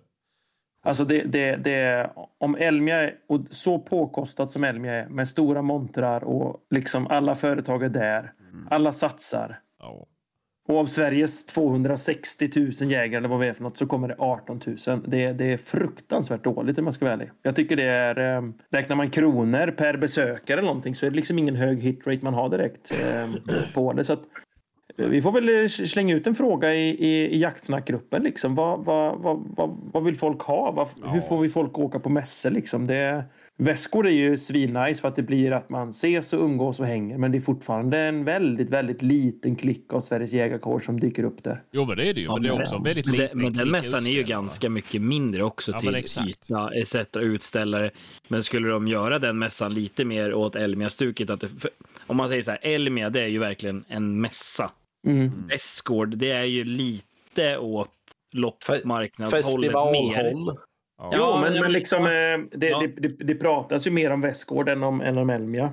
[0.83, 5.63] Alltså det, det, det, om Elmia är och så påkostat som Elmia är med stora
[5.63, 8.33] montrar och liksom alla företag är där.
[8.71, 9.61] Alla satsar.
[9.79, 10.07] Ja.
[10.69, 14.15] Och av Sveriges 260 000 jägare eller vad vi är för något så kommer det
[14.19, 14.77] 18 000.
[15.07, 17.31] Det, det är fruktansvärt dåligt om man ska vara ärlig.
[17.43, 21.17] Jag tycker det är, eh, räknar man kronor per besökare eller någonting så är det
[21.17, 24.05] liksom ingen hög hitrate man har direkt eh, på det.
[24.05, 24.23] Så att,
[24.99, 28.23] eh, vi får väl eh, slänga ut en fråga i, i, i jaktsnackgruppen.
[28.23, 28.55] Liksom.
[28.55, 30.71] Vad, vad, vad, vad, vill folk ha?
[30.71, 32.51] Vad, Hur får vi folk åka på mässor?
[32.51, 32.87] Liksom?
[32.87, 33.25] Det,
[33.59, 37.19] väskor är ju svinnice för att det blir att man ses och umgås och hänger.
[37.19, 41.45] Men det är fortfarande en väldigt, väldigt liten klick av Sveriges jägarkår som dyker upp
[41.45, 41.63] där.
[41.73, 42.29] Jo men det är det ju.
[42.29, 44.71] men det är också en väldigt men, liten det, men den mässan är ju ganska
[44.71, 47.17] mycket mindre också Ja, men till yta, etc.
[47.17, 47.91] utställare.
[48.29, 51.71] Men skulle de göra den mässan lite mer åt Elmia-stuket, att det, för,
[52.07, 54.71] om man säger så här, Elmia det är ju verkligen en mässa.
[55.07, 55.31] Mm.
[55.49, 57.91] Västgård, det är ju lite åt
[58.33, 60.35] loppmarknadshållet mer.
[60.99, 61.11] Ja.
[61.13, 62.11] Jo, Ja, men, ja, men liksom, eh,
[62.59, 62.79] det, Ja.
[62.81, 65.73] det, det, det pratas ju mer om Västgård än om, än om Elmia.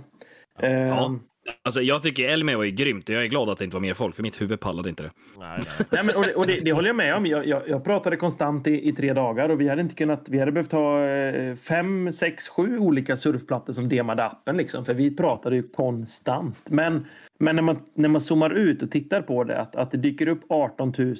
[0.59, 1.19] Eh, Ja.
[1.63, 3.93] Alltså, jag tycker Elmia var ju grymt jag är glad att det inte var mer
[3.93, 5.11] folk, för mitt huvud pallade inte det.
[5.39, 5.87] Nej, nej.
[5.89, 7.25] Nej, men, och det, och det, det håller jag med om.
[7.25, 10.29] Jag, jag, jag pratade konstant i, i tre dagar och vi hade inte kunnat.
[10.29, 14.93] Vi hade behövt ha eh, fem, sex, sju olika surfplattor som demade appen liksom, för
[14.93, 16.57] vi pratade ju konstant.
[16.69, 17.05] Men,
[17.39, 20.27] men när man när man zoomar ut och tittar på det att, att det dyker
[20.27, 21.15] upp 18 000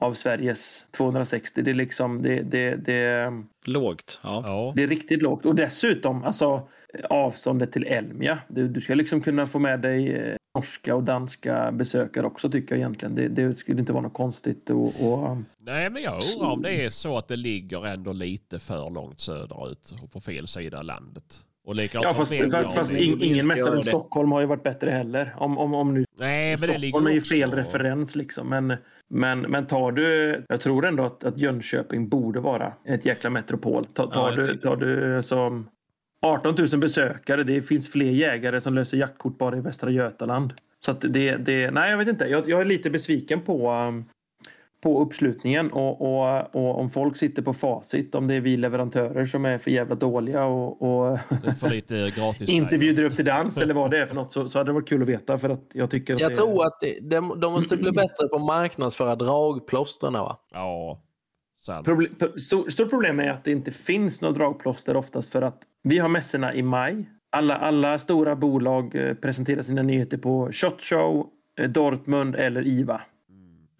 [0.00, 1.62] av Sveriges 260.
[1.62, 3.32] Det är liksom det, det, det,
[3.66, 4.20] Lågt.
[4.22, 4.72] Ja.
[4.76, 6.68] Det är riktigt lågt och dessutom alltså
[7.10, 8.38] avståndet till Elmia.
[8.48, 12.74] Du, du ska liksom kunna få med dig eh, norska och danska besökare också tycker
[12.74, 13.14] jag egentligen.
[13.14, 16.84] Det, det skulle inte vara något konstigt och, och Nej, men jag undrar om det
[16.84, 20.84] är så att det ligger ändå lite för långt söderut och på fel sida av
[20.84, 21.44] landet.
[21.92, 23.88] Ja, fast, fast, fast in, ingen runt det.
[23.88, 25.34] Stockholm har ju varit bättre heller.
[25.36, 28.48] Om, om, om nu Nej, men det ligger Stockholm är ju också- fel referens liksom.
[28.48, 28.76] Men,
[29.08, 33.84] men, men tar du, jag tror ändå att, att Jönköping borde vara ett jäkla metropol.
[33.84, 35.68] Ta, tar, jag du, tar du som
[36.22, 40.54] 18 000 besökare, det finns fler jägare som löser jaktkort bara i Västra Götaland.
[40.86, 42.24] Så att det, det, nej jag vet inte.
[42.24, 44.04] Jag, jag är lite besviken på, um,
[44.82, 49.26] på uppslutningen och, och, och om folk sitter på facit, om det är vi leverantörer
[49.26, 51.18] som är för jävla dåliga och, och
[51.60, 52.48] För lite gratis.
[52.48, 54.74] inte bjuder upp till dans eller vad det är för något så, så hade det
[54.74, 57.40] varit kul att veta för att jag tycker att Jag det tror att det, de,
[57.40, 60.12] de måste bli bättre på att marknadsföra dragplåstren.
[60.12, 60.38] Va?
[60.52, 61.02] Ja,
[61.66, 61.86] sant.
[61.86, 65.62] Proble- pro- stor, stort problem är att det inte finns några dragplåster oftast för att
[65.82, 67.08] vi har mässorna i maj.
[67.30, 71.26] Alla, alla stora bolag eh, presenterar sina nyheter på Shot Show,
[71.58, 73.00] eh, Dortmund eller IVA.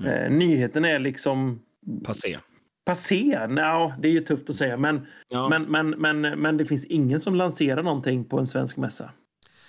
[0.05, 1.61] Eh, nyheten är liksom
[2.05, 2.37] Passé.
[2.85, 3.47] passé.
[3.49, 5.49] Nå, det är ju tufft att säga, men, Ja.
[5.49, 9.11] men, men, men, men det finns ingen som lanserar någonting på en svensk mässa.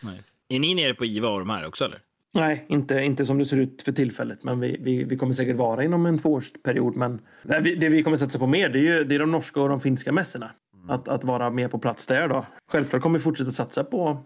[0.04, 0.22] Nej.
[0.50, 2.00] Är ni nere på IVA och de här också eller?
[2.34, 4.44] Nej, inte, inte som det ser ut för tillfället.
[4.44, 6.96] Men vi, vi, vi kommer säkert vara inom en tvåårsperiod.
[6.96, 9.32] Men nej, vi, det vi kommer satsa på mer det är, ju, det är de
[9.32, 10.52] norska och de finska mässorna.
[10.90, 12.28] Att, att vara mer på plats där.
[12.28, 12.46] Då.
[12.72, 14.24] Självklart kommer vi fortsätta satsa på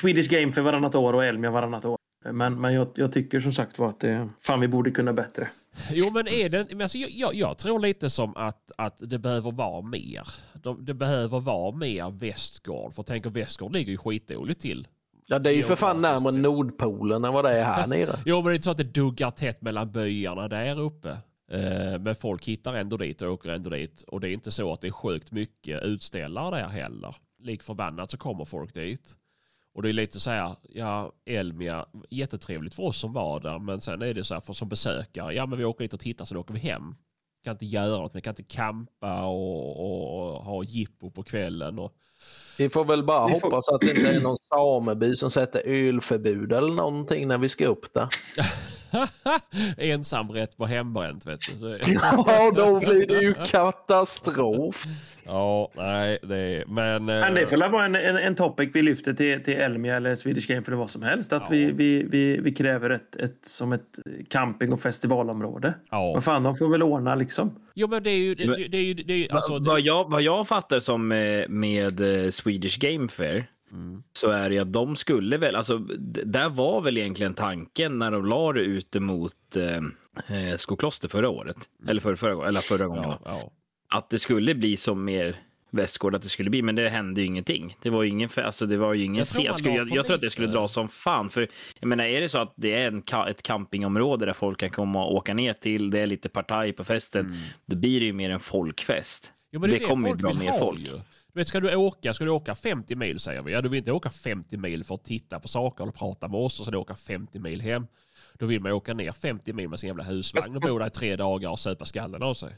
[0.00, 1.98] Swedish Game för varannat år och Elmia varannat år.
[2.32, 5.48] Men, men jag, jag tycker som sagt var att det, fan vi borde kunna bättre.
[5.90, 6.66] Jo, men är det...
[6.70, 10.28] Men alltså, jag, jag, jag tror lite som att, att det behöver vara mer.
[10.54, 12.94] De, det behöver vara mer Västgård.
[12.94, 14.88] För tänk Västgård ligger ju skitdåligt till.
[15.26, 16.36] Ja, det är ju för fan närmare.
[16.36, 18.18] Nordpolen än vad det är här nere.
[18.26, 21.10] Jo, men det är inte så att det duggar tätt mellan byarna där uppe.
[21.50, 24.02] Eh, Men folk hittar ändå dit och åker ändå dit.
[24.02, 27.16] Och det är inte så att det är sjukt mycket utställare där heller.
[27.42, 29.16] Lik förbannat så kommer folk dit.
[29.74, 33.58] Och det är lite så här, ja, Elmia, jättetrevligt för oss som var där.
[33.58, 36.00] Men sen är det så här, för som besökare, ja men vi åker dit och
[36.00, 36.94] tittar, sen åker vi hem.
[37.44, 41.78] Kan inte göra något, vi kan inte campa och, och, och ha jippo på kvällen.
[41.78, 41.92] Och,
[42.58, 45.60] Vi får väl bara Vi får- hoppas att det inte är någon sameby som sätter
[45.66, 48.08] ölförbud eller någonting när vi ska upp där.
[49.78, 51.68] Ensamrätt på hembränt vet du.
[51.68, 51.80] Det-
[52.26, 54.84] Ja, då blir det ju katastrof.
[55.26, 56.64] Ja, nej, det är...
[56.66, 57.08] Men...
[57.08, 59.96] eh, Men det får väl vara en, en, en topic vi lyfter till, till Elmia
[59.96, 61.32] eller Swedish Game för det vad som helst.
[61.32, 61.48] Att Ja.
[61.50, 63.98] vi, vi, vi, vi kräver ett, ett, som ett
[64.30, 65.74] camping och festivalområde.
[65.90, 66.12] Ja.
[66.14, 67.58] Vad fan, de får väl ordna liksom.
[67.74, 68.34] Jo, men det är ju...
[68.34, 68.94] Det, det, det är ju...
[68.94, 72.78] Det är, ju- alltså, vad, vad, jag, vad jag fattar som eh, med eh, Swedish
[72.78, 74.02] Game Fair Mm.
[74.12, 75.78] så är det att de skulle väl, alltså
[76.24, 79.76] där var väl egentligen tanken när de la det ute mot eh,
[80.38, 81.56] eh, Skokloster förra året,
[81.88, 83.50] eller förra, förra, eller förra gången, ja, ja.
[83.98, 85.36] att det skulle bli som mer
[85.70, 87.76] Västgård att det skulle bli, men det hände ju ingenting.
[87.82, 89.96] Det var ju ingen, alltså det var ju ingen Jag tror Jag, skulle- jag, för
[89.96, 91.48] jag tror att det skulle dra som fan, för
[91.80, 95.04] jag menar, är det så att det är en, ett campingområde där folk kan komma
[95.04, 98.30] och åka ner till, det är lite partaj på festen, då blir det ju mer
[98.30, 99.32] en folkfest.
[99.54, 100.80] Jo, men det, är kommer ju dra mer ha folk.
[100.80, 100.92] Ju.
[100.92, 103.52] Du vet, ska du åka, ska du åka 50 mil säger vi.
[103.52, 106.40] Ja, du vill inte åka 50 mil för att titta på saker eller prata med
[106.40, 107.86] oss och sen åka 50 mil hem.
[108.32, 110.90] Då vill man åka ner 50 mil med sin jävla husvagn och bo där i
[110.90, 112.56] tre dagar och söpa skallen av sig.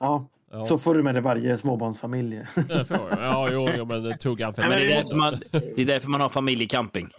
[0.00, 0.28] Ja.
[0.54, 0.60] Ja.
[0.60, 2.40] Så får du med dig varje småbarnsfamilj.
[2.54, 3.18] Det får jag.
[3.22, 6.08] Ja, jo, jo men tuggan för Men det, är det därför man, det är därför
[6.08, 7.10] man har familjecamping.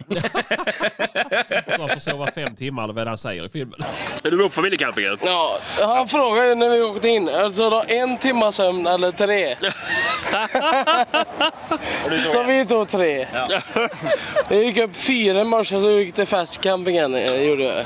[1.78, 3.80] Man får sova fem timmar eller vad han säger i filmen.
[4.24, 5.18] Är du med på familjecampingen?
[5.24, 7.28] Ja, han frågade ju när vi åkte in.
[7.28, 9.56] Alltså då en timma sömn eller tre?
[12.32, 13.26] så vi tog tre.
[14.48, 17.14] Jag gick upp fyra i morse så gick till festcampingen.
[17.14, 17.84] eh, Gjorde jag.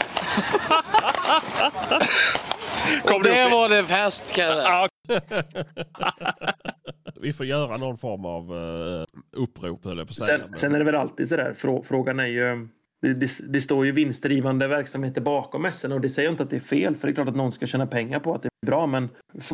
[3.04, 4.87] Kom Och det upp i- var det fest kan jag säga.
[7.20, 10.38] Vi får göra någon form av uh, upprop höll jag på att säga.
[10.38, 11.54] Sen, sen är det väl alltid så där.
[11.54, 12.68] Frå, frågan är ju...
[13.02, 16.60] Det, det, står ju vinstdrivande verksamheter bakom mässorna och det säger inte att det är
[16.60, 18.86] fel för det är klart att någon ska tjäna pengar på att det är bra
[18.86, 19.08] men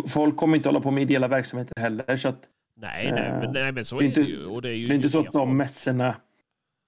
[0.08, 3.72] folk kommer inte hålla på med ideella verksamheter heller så att Nej, nej, men, nej,
[3.72, 4.46] men så är det inte- ju.
[4.46, 6.14] Och det är ju det är inte så att de mässorna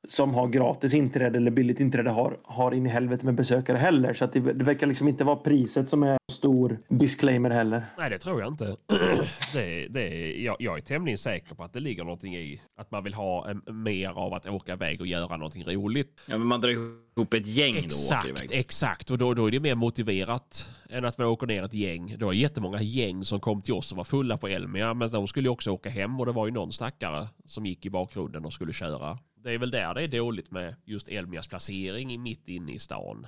[0.09, 4.13] som har gratis inträde eller billigt inträde har, har in i helvete med besökare heller.
[4.13, 7.85] Så att det, det verkar liksom inte vara priset som är en stor disclaimer heller.
[7.99, 8.77] Nej, det tror jag inte.
[9.53, 13.05] det, det, jag, jag är tämligen säker på att det ligger någonting i att man
[13.05, 16.21] vill ha en, mer av att åka iväg och göra någonting roligt.
[16.27, 18.49] Ja, men man drar ihop ett gäng då och åker Exakt, iväg.
[18.53, 19.11] exakt.
[19.11, 22.17] Och då, då är det mer motiverat än att man åker ner ett gäng.
[22.19, 25.27] Det var jättemånga gäng som kom till oss som var fulla på Elmia, men de
[25.27, 28.45] skulle ju också åka hem och det var ju någon stackare som gick i bakgrunden
[28.45, 29.19] och skulle köra.
[29.47, 32.79] Det är väl där det är dåligt med just Elmias placering i mitt inne i
[32.79, 33.27] stan.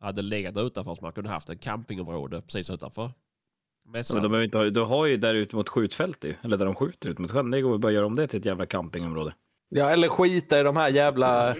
[0.00, 3.02] Hade legat utanför så man kunde haft ett campingområde precis utanför.
[3.02, 3.12] Ja,
[3.90, 4.16] Mässan.
[4.16, 6.74] men de behöver inte du har ju där ute mot skjutfältet, ju, eller där de
[6.74, 7.50] skjuter ut mot sjön.
[7.50, 9.34] Det går ju bara att göra om det till ett jävla campingområde.
[9.68, 11.56] Ja, eller skita i de här jävla, eh,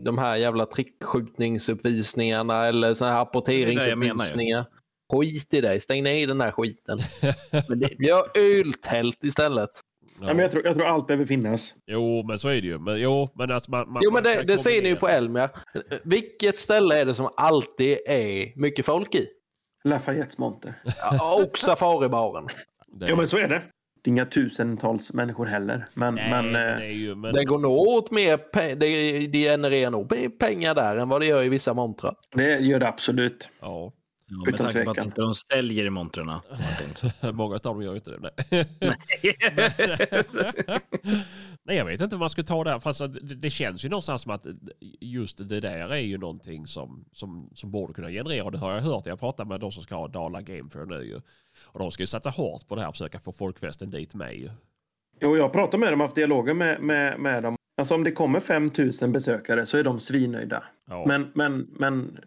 [0.00, 4.64] de här jävla trickskjutningsuppvisningarna eller såna här apporteringsuppvisningar.
[5.12, 6.98] Skit i det, stäng ner den där skiten.
[7.68, 9.70] Men det, Gör öltält istället.
[10.20, 10.26] Ja.
[10.26, 11.74] Men jag, tror, jag tror allt behöver finnas.
[11.86, 12.78] Jo, men så är det ju.
[12.78, 15.50] Men, jo, men att man, man, Jo, men det, det ser ni ju på Elmia.
[16.04, 19.26] Vilket ställe är det som alltid är mycket folk i?
[19.84, 20.74] Lafayettes monter.
[21.18, 22.46] Ja, Och safaribaren.
[22.86, 23.62] Det, Ja, men så är det.
[24.02, 25.84] Det är inga tusentals människor heller.
[25.94, 27.14] Men, nej, men, eh, det ju...
[27.14, 31.20] Men, Det går nog åt mer pe- det, det genererar nog pengar där än vad
[31.20, 32.14] det gör i vissa montrar.
[32.34, 33.48] det gör det absolut.
[33.60, 33.92] ja,
[34.26, 35.08] ja, med Utan tanke på att tvekan.
[35.08, 36.42] inte de säljer i montrarna.
[37.32, 38.18] Många av dem gör ju inte det.
[38.20, 38.32] Nej.
[41.66, 42.80] Nej, jag vet inte vad man ska ta där.
[42.80, 44.46] Fast det, det känns ju någonstans som att
[45.00, 48.44] just det där är ju någonting som, som, som borde kunna generera.
[48.44, 49.06] Och det har jag hört.
[49.06, 51.20] Jag pratar med de som ska ha Dala Game Fair nu ju.
[51.66, 54.34] Och de ska ju satsa hårt på det här och försöka få folkfesten dit med
[54.36, 54.50] ju.
[55.20, 57.56] Jo, jag pratar med dem, haft dialoger med, med, med dem.
[57.76, 60.64] Alltså om det kommer 5000 besökare så är de svinnöjda.
[60.88, 61.04] Ja.
[61.06, 62.18] Men, men, men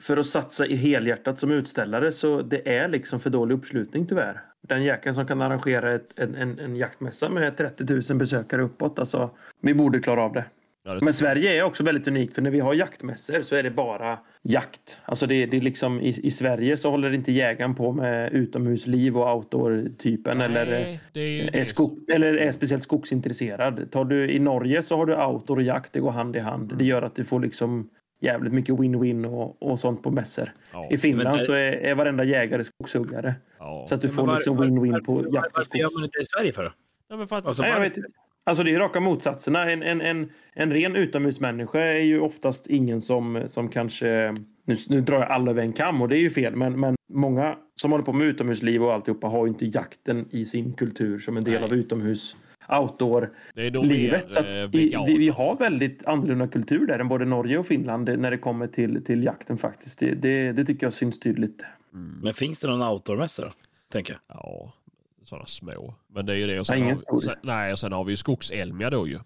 [0.00, 4.42] för att satsa i helhjärtat som utställare så det är liksom för dålig uppslutning tyvärr.
[4.62, 8.98] Den jäkeln som kan arrangera ett, en, en, en jaktmässa med 30 000 besökare uppåt.
[8.98, 10.44] Alltså, vi borde klara av det.
[10.82, 13.62] Ja, det Men Sverige är också väldigt unikt för när vi har jaktmässor så är
[13.62, 15.00] det bara jakt.
[15.04, 19.18] Alltså det, det är liksom i, i Sverige så håller inte jägaren på med utomhusliv
[19.18, 20.66] och outdoor-typen eller,
[21.52, 23.90] är skog, eller är speciellt skogsintresserad.
[23.90, 26.74] Tar du i Norge så har du outdoor och jakt, det går hand i hand.
[26.78, 27.88] Det gör att du får liksom
[28.20, 30.52] jävligt mycket win-win och, och sånt på mässor.
[30.72, 33.34] Ja, I Finland Men- så är, är varenda jägare skogshuggare.
[33.58, 33.84] ja.
[33.88, 35.86] Så att du Men får var- liksom var- win-win på varför- jakt och Varför gör
[35.86, 35.94] skogs.
[35.94, 36.64] man inte i Sverige för?
[36.64, 36.72] då?
[37.08, 38.08] Ja, men för att, Alltså, Nej, jag vet inte.
[38.44, 39.70] Alltså det är raka motsatserna.
[39.70, 44.34] En, en, en, en ren utomhusmänniska är ju oftast ingen som, som kanske...
[44.64, 46.56] Nu, nu drar jag alla över en kam och det är ju fel.
[46.56, 50.44] Men, men många som håller på med utomhusliv och alltihopa har ju inte jakten i
[50.44, 51.62] sin kultur som en del Nej.
[51.64, 52.36] av utomhus
[52.78, 54.32] outdoor det är nog mer livet.
[54.32, 54.68] Så att eh, i,
[55.06, 58.66] vi, vi har väldigt annorlunda kultur där än både Norge och Finland när det kommer
[58.66, 59.98] till, till jakten faktiskt.
[59.98, 61.64] Det, det, det tycker jag syns tydligt.
[62.22, 63.52] Men finns det någon outdoor-mässa då?
[63.92, 64.36] Tänker jag.
[64.36, 64.72] Ja,
[65.24, 65.94] sådana små.
[66.08, 66.60] Men det är ju det.
[66.60, 69.08] Och sen Nej, ingen har vi, sen, nej, och sen har vi ju skogselmia då
[69.08, 69.18] ju.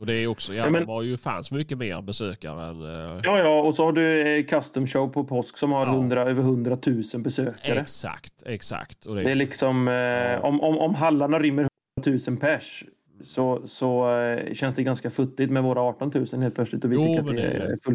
[0.00, 2.82] Och det är också, ja, Ja, men- de har ju fanns mycket mer besökare än...
[2.82, 5.92] eh, Ja, ja, och så har du eh, Custom Show på påsk som har Ja.
[5.92, 7.80] 100, över 100 000 besökare.
[7.80, 9.06] Exakt, exakt.
[9.06, 11.68] Och det, Det är liksom, eh, om, om, om hallarna rymmer 100
[12.06, 12.84] 000 pers
[13.24, 16.96] så, så eh, känns det ganska futtigt med våra 18 000 helt plötsligt och vi
[16.96, 17.36] Jo, tycker att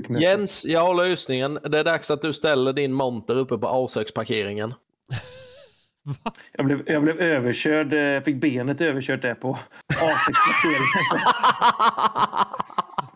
[0.09, 0.21] det är.
[0.21, 1.59] Jens, jag har lösningen.
[1.63, 4.73] Det är dags att du ställer din monter uppe på A6-parkeringen.
[6.51, 9.53] Jag blev, jag blev överkörd, eh, fick benet överkört där på
[9.93, 11.19] A6-parkeringen.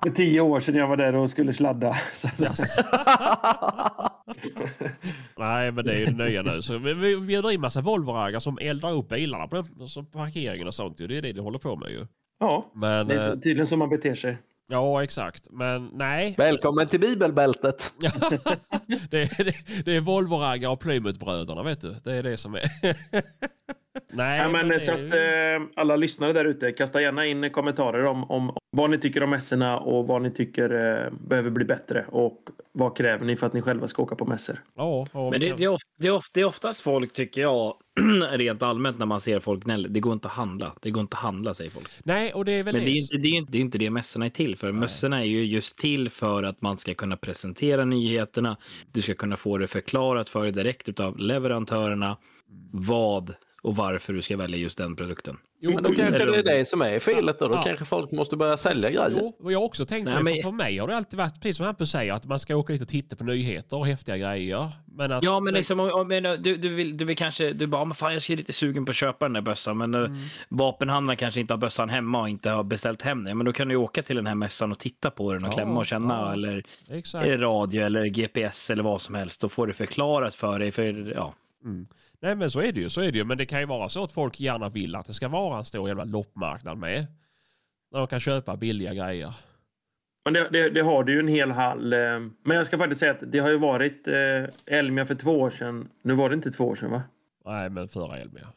[0.04, 1.94] För tio år sedan jag var där och skulle sladda.
[2.14, 2.28] Så,
[5.38, 6.62] Nej, men det är ju det nya nu.
[6.62, 10.18] Så vi, vi bjuder in massa Volvo-raggar som eldar upp bilarna på, den, alltså på
[10.20, 10.98] parkeringen och sånt.
[10.98, 12.06] Det är det de håller på med ju.
[12.40, 14.38] ja, Men, det är eh, så, tydligen så man beter sig.
[14.70, 15.48] ja, exakt.
[15.52, 16.36] Men nej.
[16.38, 17.92] Välkommen till bibelbältet.
[19.10, 21.96] det, är- det, det är Volvo-raggar och Plymouth-bröderna, vet du.
[22.04, 22.62] Det är det som är.
[24.12, 27.50] nej, Ja, men, det så att ju- eh, alla lyssnare där ute, kasta gärna in
[27.50, 30.70] kommentarer om, om vad ni tycker om mässorna och vad ni tycker
[31.04, 34.26] eh, behöver bli bättre och vad kräver ni för att ni själva ska åka på
[34.26, 34.64] mässor.
[34.76, 37.42] Ja, ja, Men det, det, är of, det, är of, det är oftast folk, tycker
[37.42, 37.76] jag,
[38.32, 39.88] rent allmänt när man ser folk gnälla.
[39.88, 40.74] Det går inte att handla.
[40.82, 41.90] Det går inte att handla, säger folk.
[42.04, 43.78] Nej, och det är väl Men det är inte det, är inte, det, är inte
[43.78, 44.72] det mässorna är till för.
[44.72, 48.58] Mässorna är ju just till för att man ska kunna presentera nyheterna.
[48.92, 52.18] Du ska kunna få det förklarat för dig direkt av leverantörerna
[52.72, 55.38] vad och varför du ska välja just den produkten.
[55.62, 57.40] Jo, Men då kanske eller- det är det som är felet.
[57.40, 57.64] Då, då Ja.
[57.64, 59.18] kanske folk måste börja sälja grejer.
[59.22, 61.34] Jo, och jag har också tänkt Nej, men- för, för mig har det alltid varit,
[61.42, 64.18] precis som Hampus säger, att man ska åka dit och titta på nyheter och häftiga
[64.18, 64.70] grejer.
[64.86, 67.68] Men att, Ja, men liksom, om, om, men, du, du, vill, du vill kanske, du
[67.68, 70.18] bara, men fan jag är lite sugen på att köpa den där bössan, men mm.
[70.50, 73.38] vapenhandlaren kanske inte har bössan hemma och inte har beställt hem den.
[73.38, 75.56] Men då kan du åka till den här mässan och titta på den och Ja,
[75.56, 76.34] klämma och känna, ja.
[76.34, 77.28] eller Exakt.
[77.28, 79.42] radio eller GPS eller vad som helst.
[79.42, 81.34] Då får det förklarat för dig, för ja.
[82.22, 83.24] Nej men så är det ju, så är det ju.
[83.24, 85.66] Men det kan ju vara så att folk gärna vill att det ska vara en
[85.66, 87.06] stor jävla loppmarknad med.
[87.92, 89.34] Där de kan köpa billiga grejer.
[90.26, 91.94] Men det, det, det har du ju en hel hall.
[91.94, 92.00] Eh,
[92.44, 95.50] men jag ska faktiskt säga att det har ju varit eh, Elmia för två år
[95.50, 95.90] sedan.
[96.02, 97.04] Nu var det inte två år sedan va?
[97.46, 98.48] Nej men förra Elmia.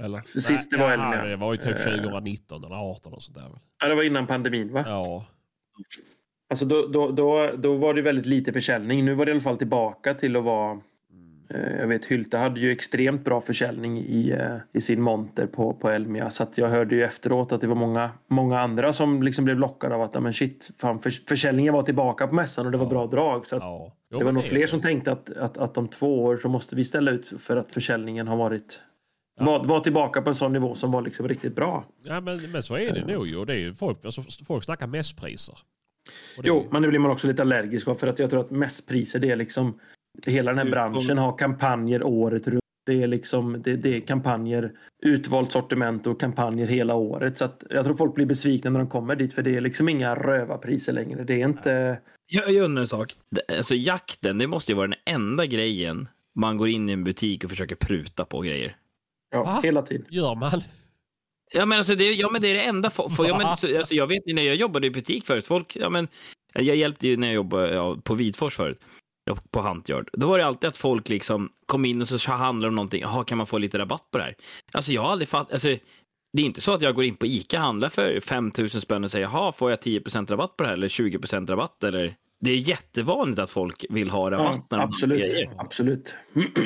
[0.00, 0.20] Eller?
[0.20, 1.24] Sist det var Nej, Elmia.
[1.30, 1.94] Det var ju typ Eh.
[1.94, 3.50] 2019 eller 18 och sånt där.
[3.82, 4.84] Ja, det var innan pandemin va?
[4.86, 5.26] Ja.
[6.50, 9.04] Alltså då, då, då, då var det väldigt lite försäljning.
[9.04, 10.80] Nu var det i alla fall tillbaka till att vara...
[11.48, 15.72] Eh, jag vet Hylte hade ju extremt bra försäljning i, eh, i sin monter på,
[15.74, 16.30] på Elmia.
[16.30, 19.94] Så jag hörde ju efteråt att det var många, många andra som liksom blev lockade
[19.94, 22.90] av att men shit, fan, för, försäljningen var tillbaka på mässan och det var Ja.
[22.90, 23.46] bra drag.
[23.46, 23.92] Så ja.
[24.10, 24.66] Jo, det var nog fler det.
[24.68, 27.72] som tänkte att, att, att om två år så måste vi ställa ut för att
[27.74, 28.82] försäljningen har varit
[29.38, 29.44] Ja.
[29.44, 31.84] var, var tillbaka på en sån nivå som var liksom riktigt bra.
[32.02, 33.44] Ja men, men så är det nog ju.
[33.44, 35.58] Det är ju folk, alltså, folk snackar mässpriser.
[36.42, 39.18] Jo, men det blir man också lite allergisk av för att jag tror att mässpriser
[39.18, 39.78] det är liksom
[40.22, 42.60] hela den här branschen har kampanjer året runt.
[42.86, 44.72] Det är liksom det, det är kampanjer,
[45.02, 47.38] utvalt sortiment och kampanjer hela året.
[47.38, 49.88] Så att jag tror folk blir besvikna när de kommer dit för det är liksom
[49.88, 51.24] inga rövarpriser längre.
[51.24, 51.98] Det är inte...
[52.26, 53.16] Jag, jag undrar en sak.
[53.56, 57.44] Alltså jakten, det måste ju vara den enda grejen man går in i en butik
[57.44, 58.76] och försöker pruta på grejer.
[59.30, 59.60] Ja, Va?
[59.64, 60.06] hela tiden.
[60.10, 60.60] Gör man?
[61.52, 62.90] Ja men, alltså, det, ja, men det är det enda.
[62.90, 65.76] För, för, ja, men, så, alltså, jag vet när jag jobbade i butik förut, folk,
[65.76, 66.08] ja, men,
[66.52, 68.80] jag hjälpte ju när jag jobbade ja, på Vidfors förut,
[69.50, 70.10] på Huntyard.
[70.12, 73.00] Då var det alltid att folk liksom kom in och så handlade om någonting.
[73.00, 74.34] Jaha, kan man få lite rabatt på det här?
[74.72, 75.68] Alltså jag har aldrig fattat, alltså,
[76.32, 78.70] det är inte så att jag går in på ICA och handlar för 5 000
[78.70, 82.16] spänn och säger, jaha, får jag 10% rabatt på det här eller 20% rabatt eller?
[82.40, 85.18] Det är jättevanligt att folk vill ha rabatt Ja, när de handlar absolut.
[85.18, 85.50] grejer.
[85.58, 86.14] absolut.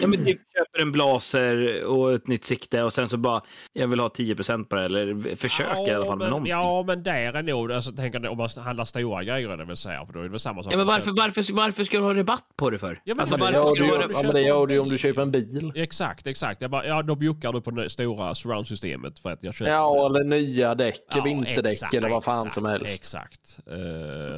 [0.01, 3.89] Ja, men typ köper en blazer och ett nytt sikte och sen så bara, jag
[3.89, 6.51] vill ha 10 på det eller försöker i alla fall med men, någonting.
[6.51, 10.07] ja men där är nog, alltså, tänker om man handlar stora grejer det vill säga,
[10.07, 10.73] för då är det väl samma sak.
[10.73, 13.01] Ja, men varför, varför, varför ska du ha rabatt på det för?
[13.05, 14.89] Ja, men alltså, gör varför ska du, ha ju- ja, men det gör du om
[14.89, 15.73] du köper en bil.
[15.75, 16.63] Exakt, exakt.
[16.63, 20.07] Jag bara, ja, då bjuckar du på det stora surround-systemet för att jag köper Ja,
[20.07, 23.01] eller nya däck, Ja, vinterdäck exakt, eller vad fan exakt, som helst.
[23.01, 23.59] Exakt.
[23.71, 23.75] Uh,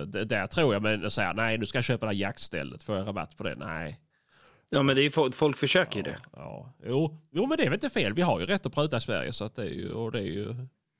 [0.06, 2.96] det, där tror jag, men säga nej nu ska jag köpa det här jaktstället, får
[2.96, 3.54] jag rabatt på det?
[3.56, 4.00] Nej.
[4.70, 6.18] Ja, men det är ju folk, försöker ju Ja, det.
[6.36, 6.72] ja.
[6.86, 8.12] Jo, jo, men det är väl inte fel.
[8.14, 10.18] Vi har ju rätt att pruta i Sverige så att det är ju, och det
[10.18, 10.54] är ju...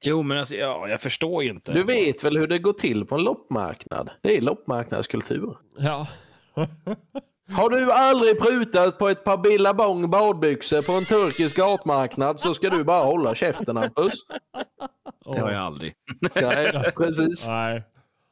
[0.04, 1.72] Jo, men alltså, ja, jag förstår ju inte.
[1.72, 4.11] Du vet väl hur det går till på en loppmarknad?
[4.22, 5.56] Det är loppmarknadskultur.
[5.78, 6.09] Ja.
[7.56, 12.70] Har du aldrig prutat på ett par Billabong badbyxor på en turkisk gatmarknad så ska
[12.70, 14.14] du bara hålla käften Hampus.
[15.34, 15.94] Det har jag aldrig.
[16.34, 17.49] Nej, precis.
[17.49, 17.82] Nej.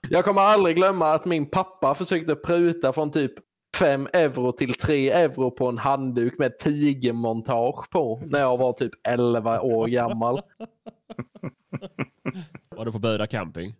[0.09, 3.33] Jag kommer aldrig glömma att min pappa försökte pruta från typ
[3.79, 8.93] 5 euro till 3 euro på en handduk med tigermontage på när jag var typ
[9.09, 10.41] 11 år gammal.
[12.69, 13.75] Var det på Böda camping?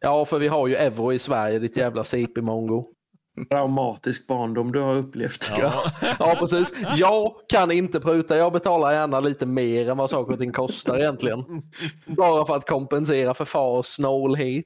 [0.00, 2.93] Ja, för vi har ju euro i Sverige, ditt jävla CP-mongo.
[3.50, 5.52] Traumatisk barndom du har upplevt.
[5.58, 5.84] Ja.
[6.18, 6.72] Ja, precis.
[6.96, 8.36] Jag kan inte pruta.
[8.36, 11.62] Jag betalar gärna lite mer än vad saker och ting kostar egentligen.
[12.06, 14.64] Bara för att kompensera för fars snålhet.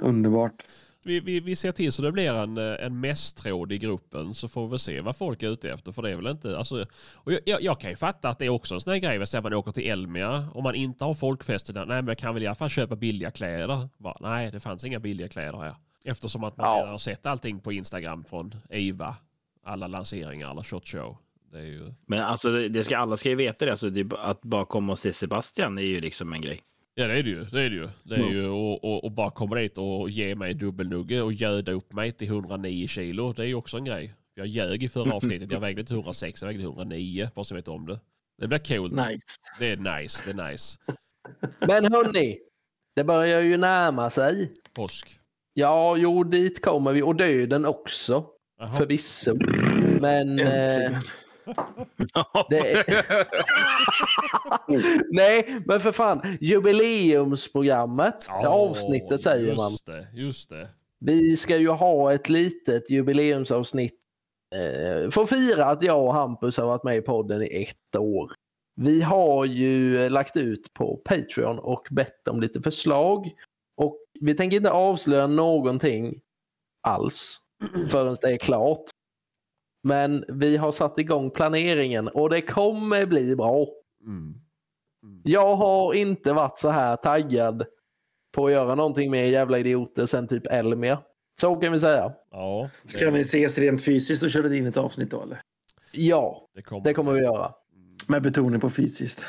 [0.00, 0.64] Underbart.
[1.02, 4.68] Vi, vi, vi ser till så det blir en, en messtråd i gruppen så får
[4.68, 5.92] vi se vad folk är ute efter.
[5.92, 8.46] För det är väl inte, alltså, och jag, jag, jag kan ju fatta att det
[8.46, 11.14] är också en sån här grej, att man åker till Elmia om man inte har
[11.14, 13.88] folkfester där, nej men jag kan väl i alla fall köpa billiga kläder.
[13.98, 14.16] Va?
[14.20, 15.74] Nej, det fanns inga billiga kläder här.
[16.04, 16.86] Eftersom att man Ja.
[16.86, 19.16] har sett allting på Instagram från IVA,
[19.64, 21.16] alla lanseringar, alla shot show.
[21.52, 21.94] Det är ju...
[22.06, 23.70] Men alltså, det det ska, alla ska ju veta det.
[23.70, 26.60] Alltså, det att bara komma och se Sebastian är ju liksom en grej.
[26.94, 27.44] Ja det är det ju.
[27.44, 27.88] Det är det ju.
[28.02, 31.72] Det är ju och, och, och bara komma dit och ge mig dubbelnugge och göda
[31.72, 33.32] upp mig till 109 kilo.
[33.32, 34.14] Det är ju också en grej.
[34.34, 35.52] Jag ljög i förra avsnittet.
[35.52, 37.30] Jag vägde inte 106, jag vägde 109.
[37.34, 38.00] Bara så vet om det.
[38.38, 38.92] Det blir coolt.
[38.92, 39.24] Nice.
[39.58, 40.22] Det är nice.
[40.24, 40.78] Det är nice.
[41.60, 42.38] Men hörni,
[42.96, 44.52] det börjar ju närma sig.
[44.74, 45.18] Påsk.
[45.58, 47.02] Ja, jo, dit kommer vi.
[47.02, 48.24] Och döden också,
[48.58, 48.72] Jaha.
[48.72, 49.34] förvisso.
[50.00, 50.38] Men...
[50.38, 50.98] Eh,
[52.50, 52.84] det...
[55.10, 56.36] Nej, men för fan.
[56.40, 59.70] Jubileumsprogrammet, Ja, avsnittet säger man.
[59.70, 60.06] Just det.
[60.12, 60.68] Just det.
[61.00, 63.98] Vi ska ju ha ett litet jubileumsavsnitt
[64.54, 67.96] eh, för att fira att jag och Hampus har varit med i podden i ett
[67.96, 68.32] år.
[68.80, 73.32] Vi har ju eh, lagt ut på Patreon och bett om lite förslag.
[74.20, 76.20] Vi tänker inte avslöja någonting
[76.82, 77.38] alls
[77.90, 78.84] förrän det är klart.
[79.82, 83.66] Men vi har satt igång planeringen och det kommer bli bra.
[84.04, 84.34] Mm.
[85.24, 87.66] Jag har inte varit så här taggad
[88.34, 91.02] på att göra någonting med jävla idioter sen typ Elmia.
[91.40, 92.12] Så kan vi säga.
[92.30, 92.70] Ja.
[92.84, 95.40] Ska vi ses rent fysiskt och köra in ett avsnitt då eller?
[95.92, 96.84] Ja, Det kommer.
[96.84, 97.52] det kommer vi göra.
[98.10, 99.24] Med betoning på fysiskt.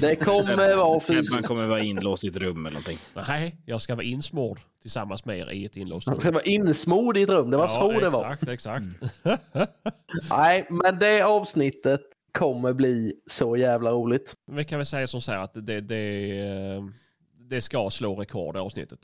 [0.00, 1.46] Det kommer vara Man fysiskt.
[1.46, 2.98] kommer vara inlåst i ett rum eller någonting.
[3.28, 7.16] Nej, jag ska vara insmord tillsammans med er i ett inlåst Han ska vara insmord
[7.16, 7.50] i ett rum.
[7.50, 8.32] Det var så det var.
[8.32, 8.86] Exakt, exakt.
[10.30, 12.00] Nej, men det avsnittet
[12.32, 14.34] kommer bli så jävla roligt.
[14.52, 16.84] Vi kan väl säga som så här att det, det, eh,
[17.50, 19.00] det ska slå rekord i avsnittet.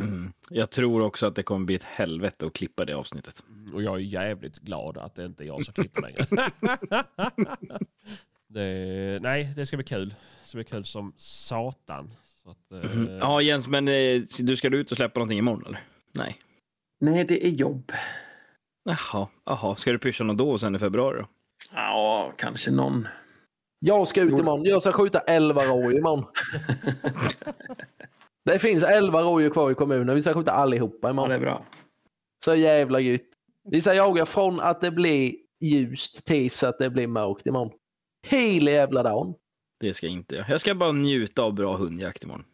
[0.00, 0.32] Mm.
[0.50, 3.44] Jag tror också att det kommer bli ett helvete att klippa det avsnittet.
[3.74, 6.26] Och jag är jävligt glad att det inte är jag som klipper längre.
[8.48, 10.08] det, nej, det ska bli kul.
[10.42, 12.10] Det ska bli kul som satan.
[12.42, 15.66] Så att, eh, Ja, Jens, men eh, du ska du ut och släppa någonting imorgon
[15.66, 15.80] eller?
[16.12, 16.36] Nej.
[17.00, 17.92] Nej, det är jobb.
[18.84, 19.76] Jaha, jaha.
[19.76, 21.26] Ska du pyscha något då sen i februari då?
[21.72, 23.08] Ja, kanske någon.
[23.78, 24.64] Jag ska ut imorgon.
[24.64, 26.24] Jag ska skjuta 11 rådjur imorgon.
[28.46, 30.14] Det finns 11 rådjur kvar i kommunen.
[30.14, 31.28] Vi ska skjuta allihopa Ja, imorgon.
[31.30, 31.64] det är bra.
[32.44, 33.20] Så jävla gött.
[33.70, 37.70] Vi ska jaga från att det blir ljust tills att det blir mörkt imorgon.
[38.26, 39.34] Hela jävla dagen.
[39.80, 40.48] Det ska inte jag.
[40.48, 42.44] Jag ska bara njuta av bra hundjakt imorgon.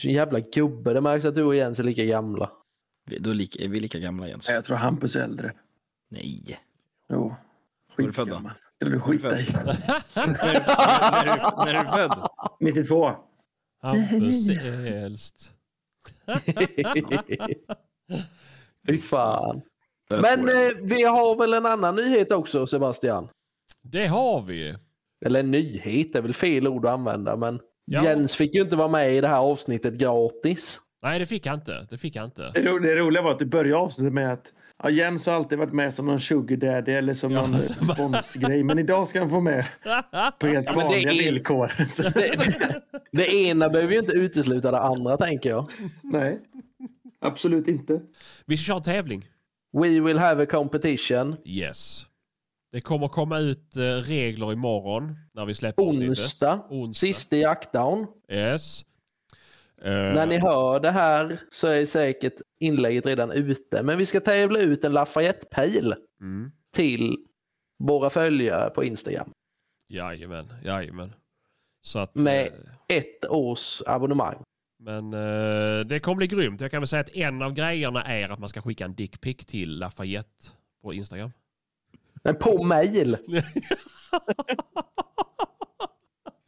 [0.00, 0.92] Så jävla gubbe.
[0.92, 2.50] Det märks att du och Jens är lika gamla.
[3.10, 4.48] Vi, då är, lika, är vi lika gamla Jens?
[4.48, 5.52] Jag tror Hampus är äldre.
[6.10, 6.58] Nej.
[7.12, 7.34] Jo.
[7.96, 8.34] Var du född då?
[8.34, 8.52] Skitgammal.
[8.78, 9.46] Det du skita i.
[9.52, 9.62] när,
[10.44, 12.28] när, när, när är du född?
[12.60, 13.12] 92.
[13.82, 15.50] Hampus är äldst.
[18.86, 19.62] Fy fan.
[20.10, 23.28] Men eh, vi har väl en annan nyhet också Sebastian?
[23.82, 24.74] Det har vi.
[25.24, 28.04] Eller en nyhet, det är väl fel ord att använda men Ja.
[28.04, 30.80] Jens fick ju inte vara med i det här avsnittet gratis.
[31.02, 31.86] Nej, det fick jag inte.
[31.90, 32.50] Det fick jag inte.
[32.54, 34.52] Det roliga var att du började avsnittet med att
[34.82, 38.62] ja, Jens har alltid varit med som någon sugar daddy eller som Ja, någon sponsgrej.
[38.64, 39.64] Men idag ska han få med
[40.40, 41.72] på helt det vanliga är- villkor.
[42.14, 45.70] Det, det ena behöver ju inte utesluta det andra tänker jag.
[46.02, 46.38] nej,
[47.20, 48.00] absolut inte.
[48.46, 49.28] Vi ska köra en tävling.
[49.72, 51.36] We will have a competition.
[51.44, 52.06] Yes.
[52.72, 55.82] Det kommer komma ut eh, regler imorgon när vi släpper.
[55.82, 57.06] Onsdag, Onsdag.
[57.06, 58.06] sista jaktdagen.
[58.32, 58.84] Yes.
[59.84, 63.82] Eh, När ni hör det här så är säkert inlägget redan ute.
[63.82, 66.50] Men vi ska tävla ut en Lafayette-pejl mm.
[66.72, 67.16] till
[67.78, 69.30] våra följare på Instagram.
[69.88, 71.12] Jajamän, jajamän.
[71.82, 72.46] Så att, Med-
[72.88, 74.42] eh, Ett års abonnemang.
[74.78, 76.60] men eh, det kommer bli grymt.
[76.60, 79.36] Jag kan väl säga att en av grejerna är att man ska skicka en dickpic
[79.36, 80.46] till Lafayette
[80.82, 81.30] på Instagram.
[82.24, 83.16] Men på mejl.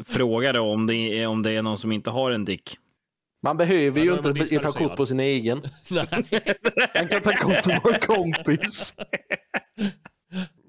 [0.04, 2.78] Fråga då om det, är, om det är någon som inte har en dick.
[3.44, 5.62] Man behöver Ja, ju man inte ta kort på sin egen.
[5.90, 6.06] Nej.
[6.94, 8.94] Man kan ta kort på en kompis.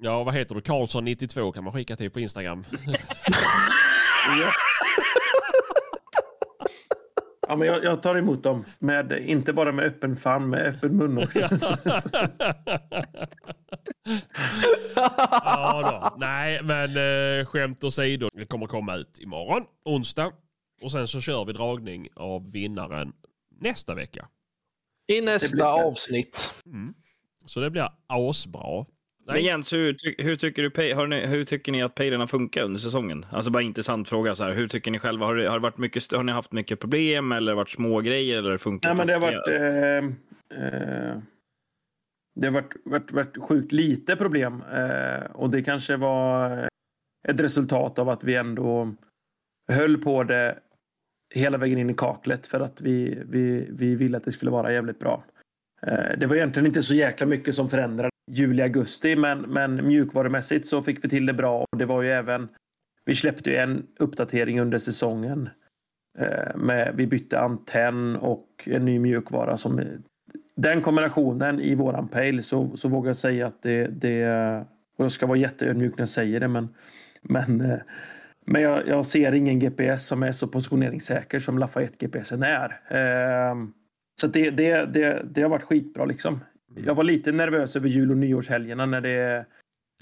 [0.01, 0.61] Ja, vad heter du?
[0.61, 2.63] Karlsson92 kan man skicka till på Instagram.
[7.47, 8.65] Ja, men jag, jag tar emot dem.
[8.80, 11.39] Med, inte bara med öppen famn, med öppen mun också.
[15.32, 16.15] ja då.
[16.17, 18.30] Nej, men eh, skämt åsido.
[18.34, 20.32] Det kommer komma ut imorgon, onsdag.
[20.86, 23.13] Och sen så kör vi dragning av vinnaren
[23.61, 24.27] nästa vecka.
[25.07, 26.53] I nästa avsnitt.
[26.65, 26.93] Mm.
[27.45, 28.86] Så det blir asbra.
[29.25, 32.79] Men Jens, hur, hur, tycker du, har ni, hur tycker ni att pejlerna funkar under
[32.79, 33.25] säsongen?
[33.31, 34.36] Alltså bara intressant fråga.
[34.36, 34.53] Så här.
[34.53, 35.25] Hur tycker ni själva?
[35.25, 38.38] Har, det, har, det varit mycket, har ni haft mycket problem eller varit små grejer
[38.38, 38.97] eller funkat?
[38.97, 39.47] Nej, men det har varit...
[39.47, 39.97] Eh,
[40.63, 41.17] eh,
[42.36, 44.63] det har varit, varit, varit sjukt lite problem.
[44.73, 46.69] Eh, och det kanske var
[47.27, 48.95] ett resultat av att vi ändå
[49.67, 50.59] höll på det
[51.36, 54.73] hela vägen in i kaklet för att vi, vi, vi ville att det skulle vara
[54.73, 55.23] jävligt bra.
[55.88, 60.67] Eh, det var egentligen inte så jäkla mycket som förändrade juli, augusti, men, men mjukvarumässigt
[60.67, 61.65] så fick vi till det bra.
[61.71, 62.49] Och det var ju även,
[63.05, 65.49] vi släppte ju en uppdatering under säsongen.
[66.17, 69.57] Eh, med, vi bytte antenn och en ny mjukvara.
[69.57, 69.81] Som,
[70.55, 74.25] den kombinationen i våran pale så, så vågar jag säga att det, det
[74.97, 76.69] och jag ska vara jätteödmjuk när jag säger det, men,
[77.21, 77.79] men, eh,
[78.46, 82.80] men jag, jag ser ingen GPS som är så positioneringssäker som Lafayette GPSen är.
[82.89, 83.56] Eh,
[84.22, 86.39] så det, det, det, det har varit skitbra liksom.
[86.76, 89.46] Jag var lite nervös över jul och nyårshelgerna när det,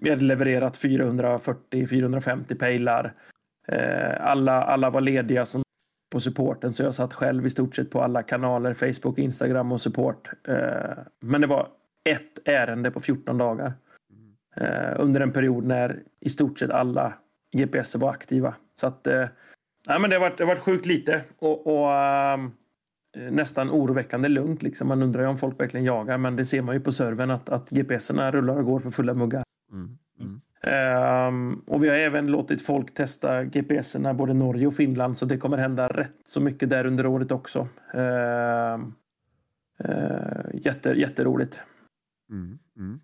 [0.01, 3.13] vi hade levererat 440-450 pejlar.
[3.67, 5.63] Eh, alla, alla var lediga som
[6.11, 9.81] på supporten så jag satt själv i stort sett på alla kanaler, Facebook, Instagram och
[9.81, 10.29] support.
[10.47, 11.67] Eh, men det var
[12.09, 13.73] ett ärende på 14 dagar.
[14.55, 17.13] Eh, under en period när i stort sett alla
[17.53, 18.55] GPS var aktiva.
[18.75, 19.27] Så att, eh,
[19.87, 22.51] nej, men det har varit, det har varit sjukt lite och, och ehm,
[23.31, 24.63] nästan oroväckande lugnt.
[24.63, 24.87] Liksom.
[24.87, 27.49] Man undrar ju om folk verkligen jagar, men det ser man ju på servern att,
[27.49, 29.43] att GPSerna rullar och går för fulla muggar.
[29.71, 29.97] Mm.
[30.19, 30.41] Mm.
[30.63, 35.37] Ehm, och vi har även låtit folk testa GPSerna både Norge och Finland så det
[35.37, 37.67] kommer hända rätt så mycket där under året också.
[37.93, 38.93] Ehm,
[39.79, 41.61] eh, jätte, jätteroligt.
[42.29, 42.59] Mm.
[42.77, 42.99] Mm.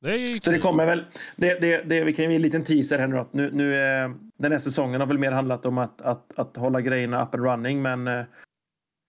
[0.00, 1.04] Det är ju Så det kommer väl.
[1.36, 3.18] Det, det, det, vi kan ge en liten teaser här nu.
[3.18, 6.56] Att nu, nu eh, den här säsongen har väl mer handlat om att, att, att
[6.56, 7.82] hålla grejerna up and running.
[7.82, 8.24] Men eh,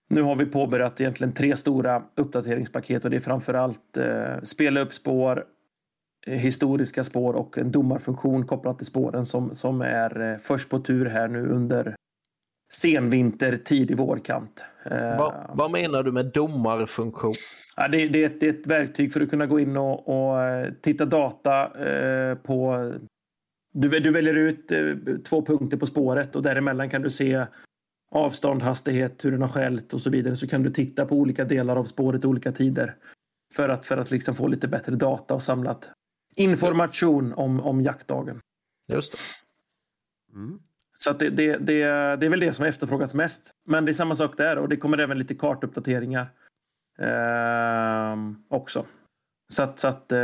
[0.10, 4.94] nu har vi påbörjat egentligen tre stora uppdateringspaket och det är framförallt eh, spela upp
[4.94, 5.46] spår,
[6.28, 10.80] eh, historiska spår och en domarfunktion kopplat till spåren som, som är eh, först på
[10.80, 11.96] tur här nu under
[12.82, 14.64] senvinter, tidig vårkant.
[14.84, 17.34] Eh, Va, vad menar du med domarfunktion?
[17.76, 20.08] Ja, det, det, är ett, det är ett verktyg för att kunna gå in och,
[20.08, 22.94] och eh, titta data eh, på...
[23.74, 27.46] Du, du väljer ut eh, två punkter på spåret och däremellan kan du se
[28.12, 30.36] avstånd, hastighet, hur den har skällt och så vidare.
[30.36, 32.96] Så kan du titta på olika delar av spåret olika tider
[33.54, 35.92] för att, för att liksom få lite bättre data och samlat
[36.36, 38.40] information om, om jaktdagen.
[38.88, 39.20] Just det.
[40.34, 40.60] Mm.
[41.02, 41.84] Så att det, det, det,
[42.16, 43.52] det är väl det som efterfrågas mest.
[43.66, 46.30] Men det är samma sak där och det kommer även lite kartuppdateringar
[47.00, 48.18] eh,
[48.50, 48.86] också.
[49.54, 50.18] Så att, så att, eh,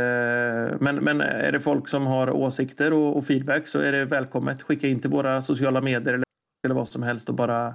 [0.80, 4.62] men, men är det folk som har åsikter och, och feedback så är det välkommet.
[4.62, 6.26] Skicka in till våra sociala medier eller,
[6.64, 7.74] eller vad som helst och bara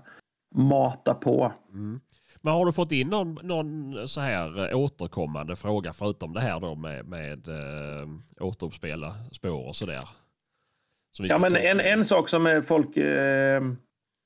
[0.56, 1.54] mata på.
[1.70, 2.00] Mm.
[2.42, 6.60] Men har du fått in någon, någon så här eh, återkommande fråga förutom det här
[6.60, 10.02] då med, med äh, återuppspela spår och sådär?
[11.20, 13.64] Ja, men en, en sak som eh, folk eh,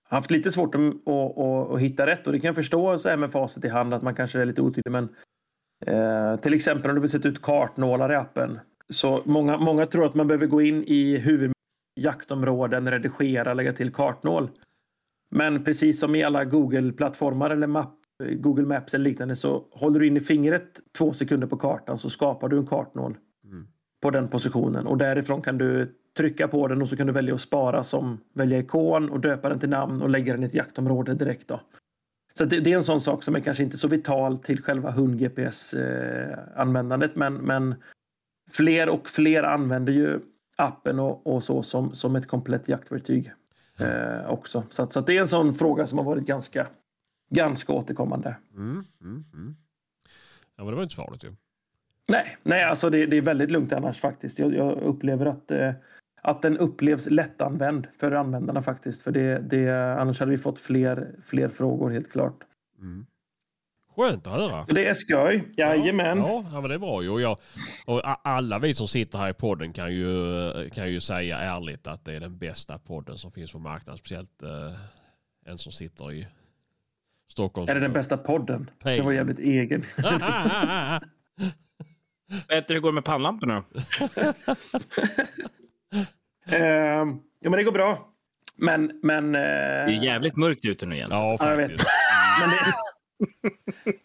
[0.09, 3.09] haft lite svårt att, att, att, att hitta rätt och det kan jag förstå så
[3.09, 4.91] här med facit i hand att man kanske är lite otydlig.
[4.91, 5.09] Men
[5.85, 8.59] eh, till exempel om du vill sätta ut kartnålar i appen
[8.89, 14.49] så många, många tror att man behöver gå in i huvudjaktområden, redigera, lägga till kartnål.
[15.31, 20.07] Men precis som i alla Google-plattformar eller map, Google Maps eller liknande så håller du
[20.07, 23.17] in i fingret två sekunder på kartan så skapar du en kartnål.
[24.05, 27.35] På den positionen och därifrån kan du trycka på den och så kan du välja
[27.35, 30.53] att spara som välja ikon och döpa den till namn och lägga den i ett
[30.53, 31.47] jaktområde direkt.
[31.47, 31.59] Då.
[32.37, 34.91] Så det, det är en sån sak som är kanske inte så vital till själva
[34.91, 37.75] hund-GPS-användandet men, men
[38.51, 40.19] fler och fler använder ju
[40.55, 43.31] appen och, och så som, som ett komplett jaktverktyg
[43.77, 44.63] eh, också.
[44.69, 46.67] Så, att, så att det är en sån fråga som har varit ganska,
[47.29, 48.35] ganska återkommande.
[48.53, 48.83] Mm.
[49.01, 49.25] Mm.
[49.33, 49.55] Mm.
[50.55, 51.35] Ja men det var inte så farligt ju.
[52.07, 54.39] Nej, nej alltså det, det är väldigt lugnt annars faktiskt.
[54.39, 55.71] Jag, jag upplever att, eh,
[56.21, 59.01] att den upplevs lättanvänd för användarna faktiskt.
[59.01, 62.43] För det, det, annars hade vi fått fler, fler frågor helt klart.
[62.79, 63.05] Mm.
[63.95, 64.65] Skönt att höra.
[64.67, 65.43] Det är skoj.
[65.57, 66.17] Jajamän.
[66.17, 66.95] Ja, ja men det är bra.
[66.95, 67.37] Och, jag,
[67.85, 72.05] och alla vi som sitter här i podden kan ju, kan ju säga ärligt att
[72.05, 73.97] det är den bästa podden som finns på marknaden.
[73.97, 74.73] Speciellt eh,
[75.45, 76.27] en som sitter i
[77.31, 77.69] Stockholm.
[77.69, 78.69] Är det den bästa podden?
[78.83, 78.97] Pej.
[78.97, 79.83] Det var jävligt egen.
[82.49, 83.79] Vet du hur det går med pannlamporna då?
[86.55, 88.11] Ehm, ja, men det går bra.
[88.55, 89.35] Men, men...
[89.35, 91.07] eh, Det är jävligt mörkt ute nu igen.
[91.11, 91.71] ja, Ja, jag vet.
[92.39, 92.55] men det,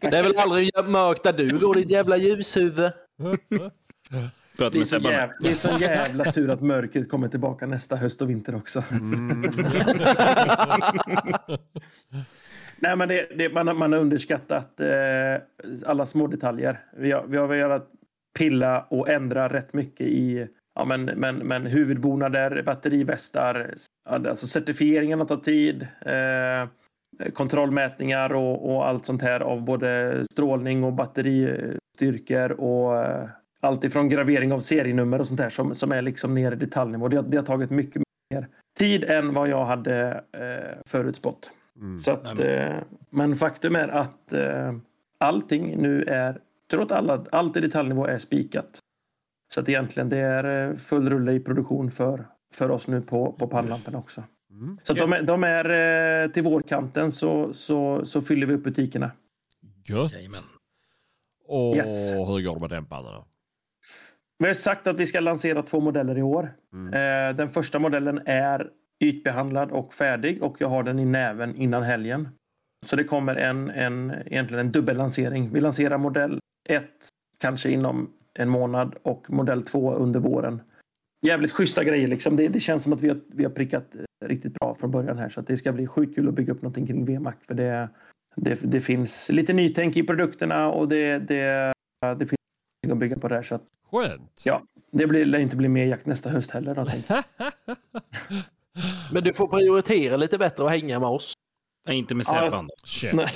[0.10, 2.76] Det är väl aldrig mörkt där du går ditt jävla ljushuvud.
[2.76, 2.92] Det,
[4.64, 8.54] är jävla, det är så jävla tur att mörkret kommer tillbaka nästa höst och vinter
[8.54, 8.84] också.
[8.90, 9.42] Mm.
[12.82, 15.36] Nej, men det, det, man, man har underskattat eh,
[15.86, 16.80] alla små detaljer.
[16.96, 17.88] Vi har, vi har velat
[18.38, 23.74] pilla och ändra rätt mycket i ja, men, men, men huvudbonader, batterivästar.
[24.08, 25.86] Alltså certifieringen har tagit tid.
[26.00, 26.68] Eh,
[27.34, 33.28] kontrollmätningar och, och allt sånt här av både strålning och batteristyrkor och eh,
[33.60, 37.08] allt ifrån gravering av serienummer och sånt där som, som är liksom ner i detaljnivå.
[37.08, 38.02] Det, har- det har tagit mycket
[38.34, 38.46] mer
[38.78, 41.50] tid än vad jag hade eh, förutspått.
[41.76, 41.98] Mm.
[41.98, 42.76] Så att, eh,
[43.10, 44.74] men faktum är att eh,
[45.18, 46.38] allting nu är,
[46.70, 48.78] trots alla, allt i detaljnivå är spikat.
[49.54, 53.32] Så att egentligen det är eh, full rulle i produktion för, för oss nu på,
[53.32, 54.24] på pannlamporna också.
[54.50, 54.78] Mm.
[54.82, 55.70] Så att de är, de är
[56.24, 59.10] eh, till vårkanten så, så, så fyller vi upp butikerna.
[59.84, 60.12] Gött.
[60.12, 60.40] Jajamän.
[61.44, 62.10] Och Yes.
[62.10, 63.26] hur går det med dämparna då?
[64.38, 66.52] Vi har sagt att vi ska lansera två modeller i år.
[66.72, 66.94] Mm.
[66.94, 71.82] Eh, den första modellen är ytbehandlad och färdig och jag har den i näven innan
[71.82, 72.28] helgen.
[72.86, 75.52] Så det kommer en, en, egentligen en dubbellansering.
[75.52, 76.38] Vi lanserar modell
[76.70, 76.84] 1
[77.38, 80.62] kanske inom en månad och modell 2 under våren.
[81.26, 82.36] Jävligt schyssta grejer liksom.
[82.36, 85.18] Det, det känns som att vi har, vi har prickat eh, riktigt bra från början
[85.18, 87.54] här så att det ska bli sjukt kul att bygga upp någonting kring VMAC för
[87.54, 87.88] det,
[88.36, 92.40] det, det finns lite nytänk i produkterna och det, det, det finns
[92.82, 94.42] någonting att bygga på där så att Skönt.
[94.44, 94.62] Ja.
[94.90, 96.74] det blir, lär inte bli mer jakt nästa höst heller.
[96.74, 96.86] Då.
[99.12, 101.32] Men du får prioritera lite bättre och hänga med oss.
[101.86, 102.70] Nej, inte med Ja, Sebban.
[102.84, 103.12] Chef.
[103.14, 103.30] Nej.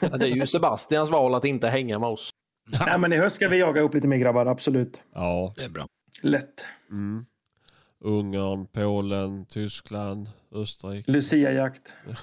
[0.00, 2.30] Ja, Det är ju Sebastians val att inte hänga med oss.
[2.86, 5.02] Nej, men i höst ska vi jaga upp lite mer grabbar, absolut.
[5.14, 5.52] Ja.
[5.56, 5.86] Det är bra.
[6.22, 6.66] Lätt.
[6.90, 7.26] Mm.
[8.04, 11.12] Ungern, Polen, Tyskland, Österrike.
[11.12, 11.94] Lucia-jakt.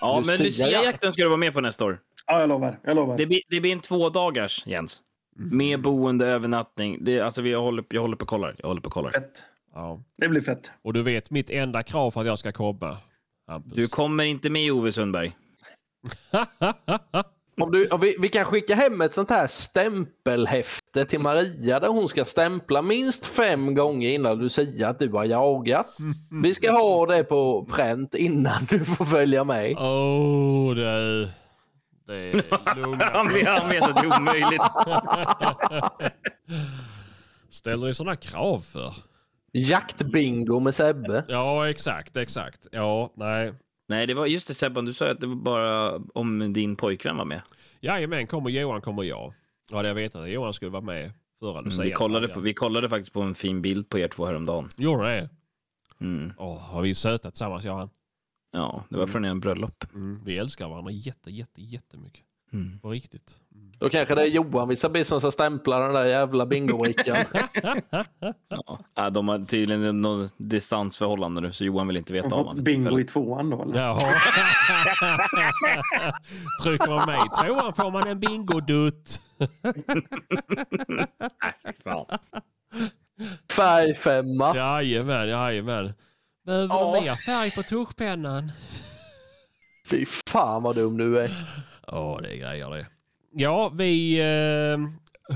[0.00, 1.98] Ja, men Lucia-jakten ska du vara med på nästa år.
[2.26, 2.78] Ja, jag lovar.
[2.84, 3.16] Jag lovar.
[3.16, 5.00] Det blir, det blir en två dagars Jens.
[5.36, 6.98] Med boende, övernattning.
[7.00, 8.56] Det, alltså, vi håller, jag håller på och kollar.
[8.58, 9.10] Jag håller på och kollar.
[9.10, 9.44] Fett.
[9.74, 10.02] Ja.
[10.16, 10.72] Det blir fett.
[10.82, 12.98] Och du vet mitt enda krav för att jag ska komma.
[13.46, 13.72] Hampus.
[13.72, 15.36] Du kommer inte med Ove Sundberg.
[17.60, 21.88] Om du, om vi, vi kan skicka hem ett sånt här stämpelhäfte till Maria där
[21.88, 25.96] hon ska stämpla minst fem gånger innan du säger att du har jagat.
[26.42, 29.76] Vi ska ha det på pränt innan du får följa med.
[29.76, 31.20] Oh, det,
[32.06, 33.04] det är lugna.
[33.04, 33.28] Han
[33.68, 34.62] vet att det är omöjligt.
[37.50, 38.94] Ställer ni sådana krav för?
[39.52, 41.24] Jaktbingo med Sebbe.
[41.28, 42.66] Ja, exakt, exakt.
[42.72, 43.54] Ja, nej.
[43.88, 47.16] Nej, det var just det Sebban, du sa att det var bara om din pojkvän
[47.16, 47.42] var med.
[47.80, 49.34] Jajamän, kommer Johan kommer jag.
[49.70, 52.54] Ja, det jag vet att Johan skulle vara med förra Mm, vi, kollade på, vi
[52.54, 54.68] kollade faktiskt på en fin bild på er två häromdagen.
[54.76, 55.28] Gjorde det?
[56.00, 56.32] Mm.
[56.38, 57.90] Åh, har vi sötat tillsammans, Johan?
[58.52, 59.84] Ja, det var från en bröllop.
[59.94, 60.24] Mm.
[60.24, 62.24] Vi älskar varandra jätte, jätte, jättemycket.
[62.56, 62.78] Mm.
[62.78, 63.36] På riktigt.
[63.78, 67.16] Då kanske det är Johan Vissabi som ska stämpla den där jävla bingobrickan.
[68.94, 69.10] Ja.
[69.10, 72.64] De har tydligen något distansförhållande nu, så Johan vill inte veta fått honom.
[72.64, 73.80] bingo i tvåan då, eller?
[73.80, 74.00] Jaha.
[76.64, 79.20] Trycker man mig i tvåan får man en bingodutt.
[83.52, 84.56] Färgfemma.
[84.56, 85.92] Jajamän, jajamän.
[86.46, 86.94] Behöver Ja.
[86.94, 88.52] du mer färg på tuschpennan?
[89.90, 91.30] Fy fan vad dum du är.
[91.86, 92.86] Ja, det är grejer det.
[93.32, 94.78] Ja, vi eh,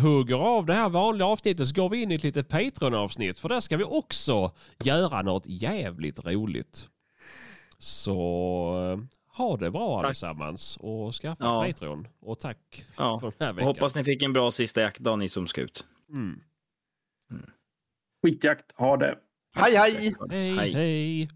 [0.00, 3.40] hugger av det här vanliga avsnittet så går vi in i ett litet Patreon-avsnitt.
[3.40, 4.50] För där ska vi också
[4.84, 6.88] göra något jävligt roligt.
[7.78, 8.12] Så
[8.92, 11.64] eh, ha det bra allesammans och skaffa Ja.
[11.66, 12.08] Patreon.
[12.20, 13.18] Och tack Ja.
[13.20, 13.66] för den här Och veckan.
[13.66, 15.84] hoppas ni fick en bra sista jaktdag, ni som ska ut.
[16.16, 16.40] Mm.
[18.22, 19.18] Skitjakt, ha det.
[19.54, 20.14] Hej hej!
[20.30, 20.72] Hej, Hej.
[20.74, 21.30] hej.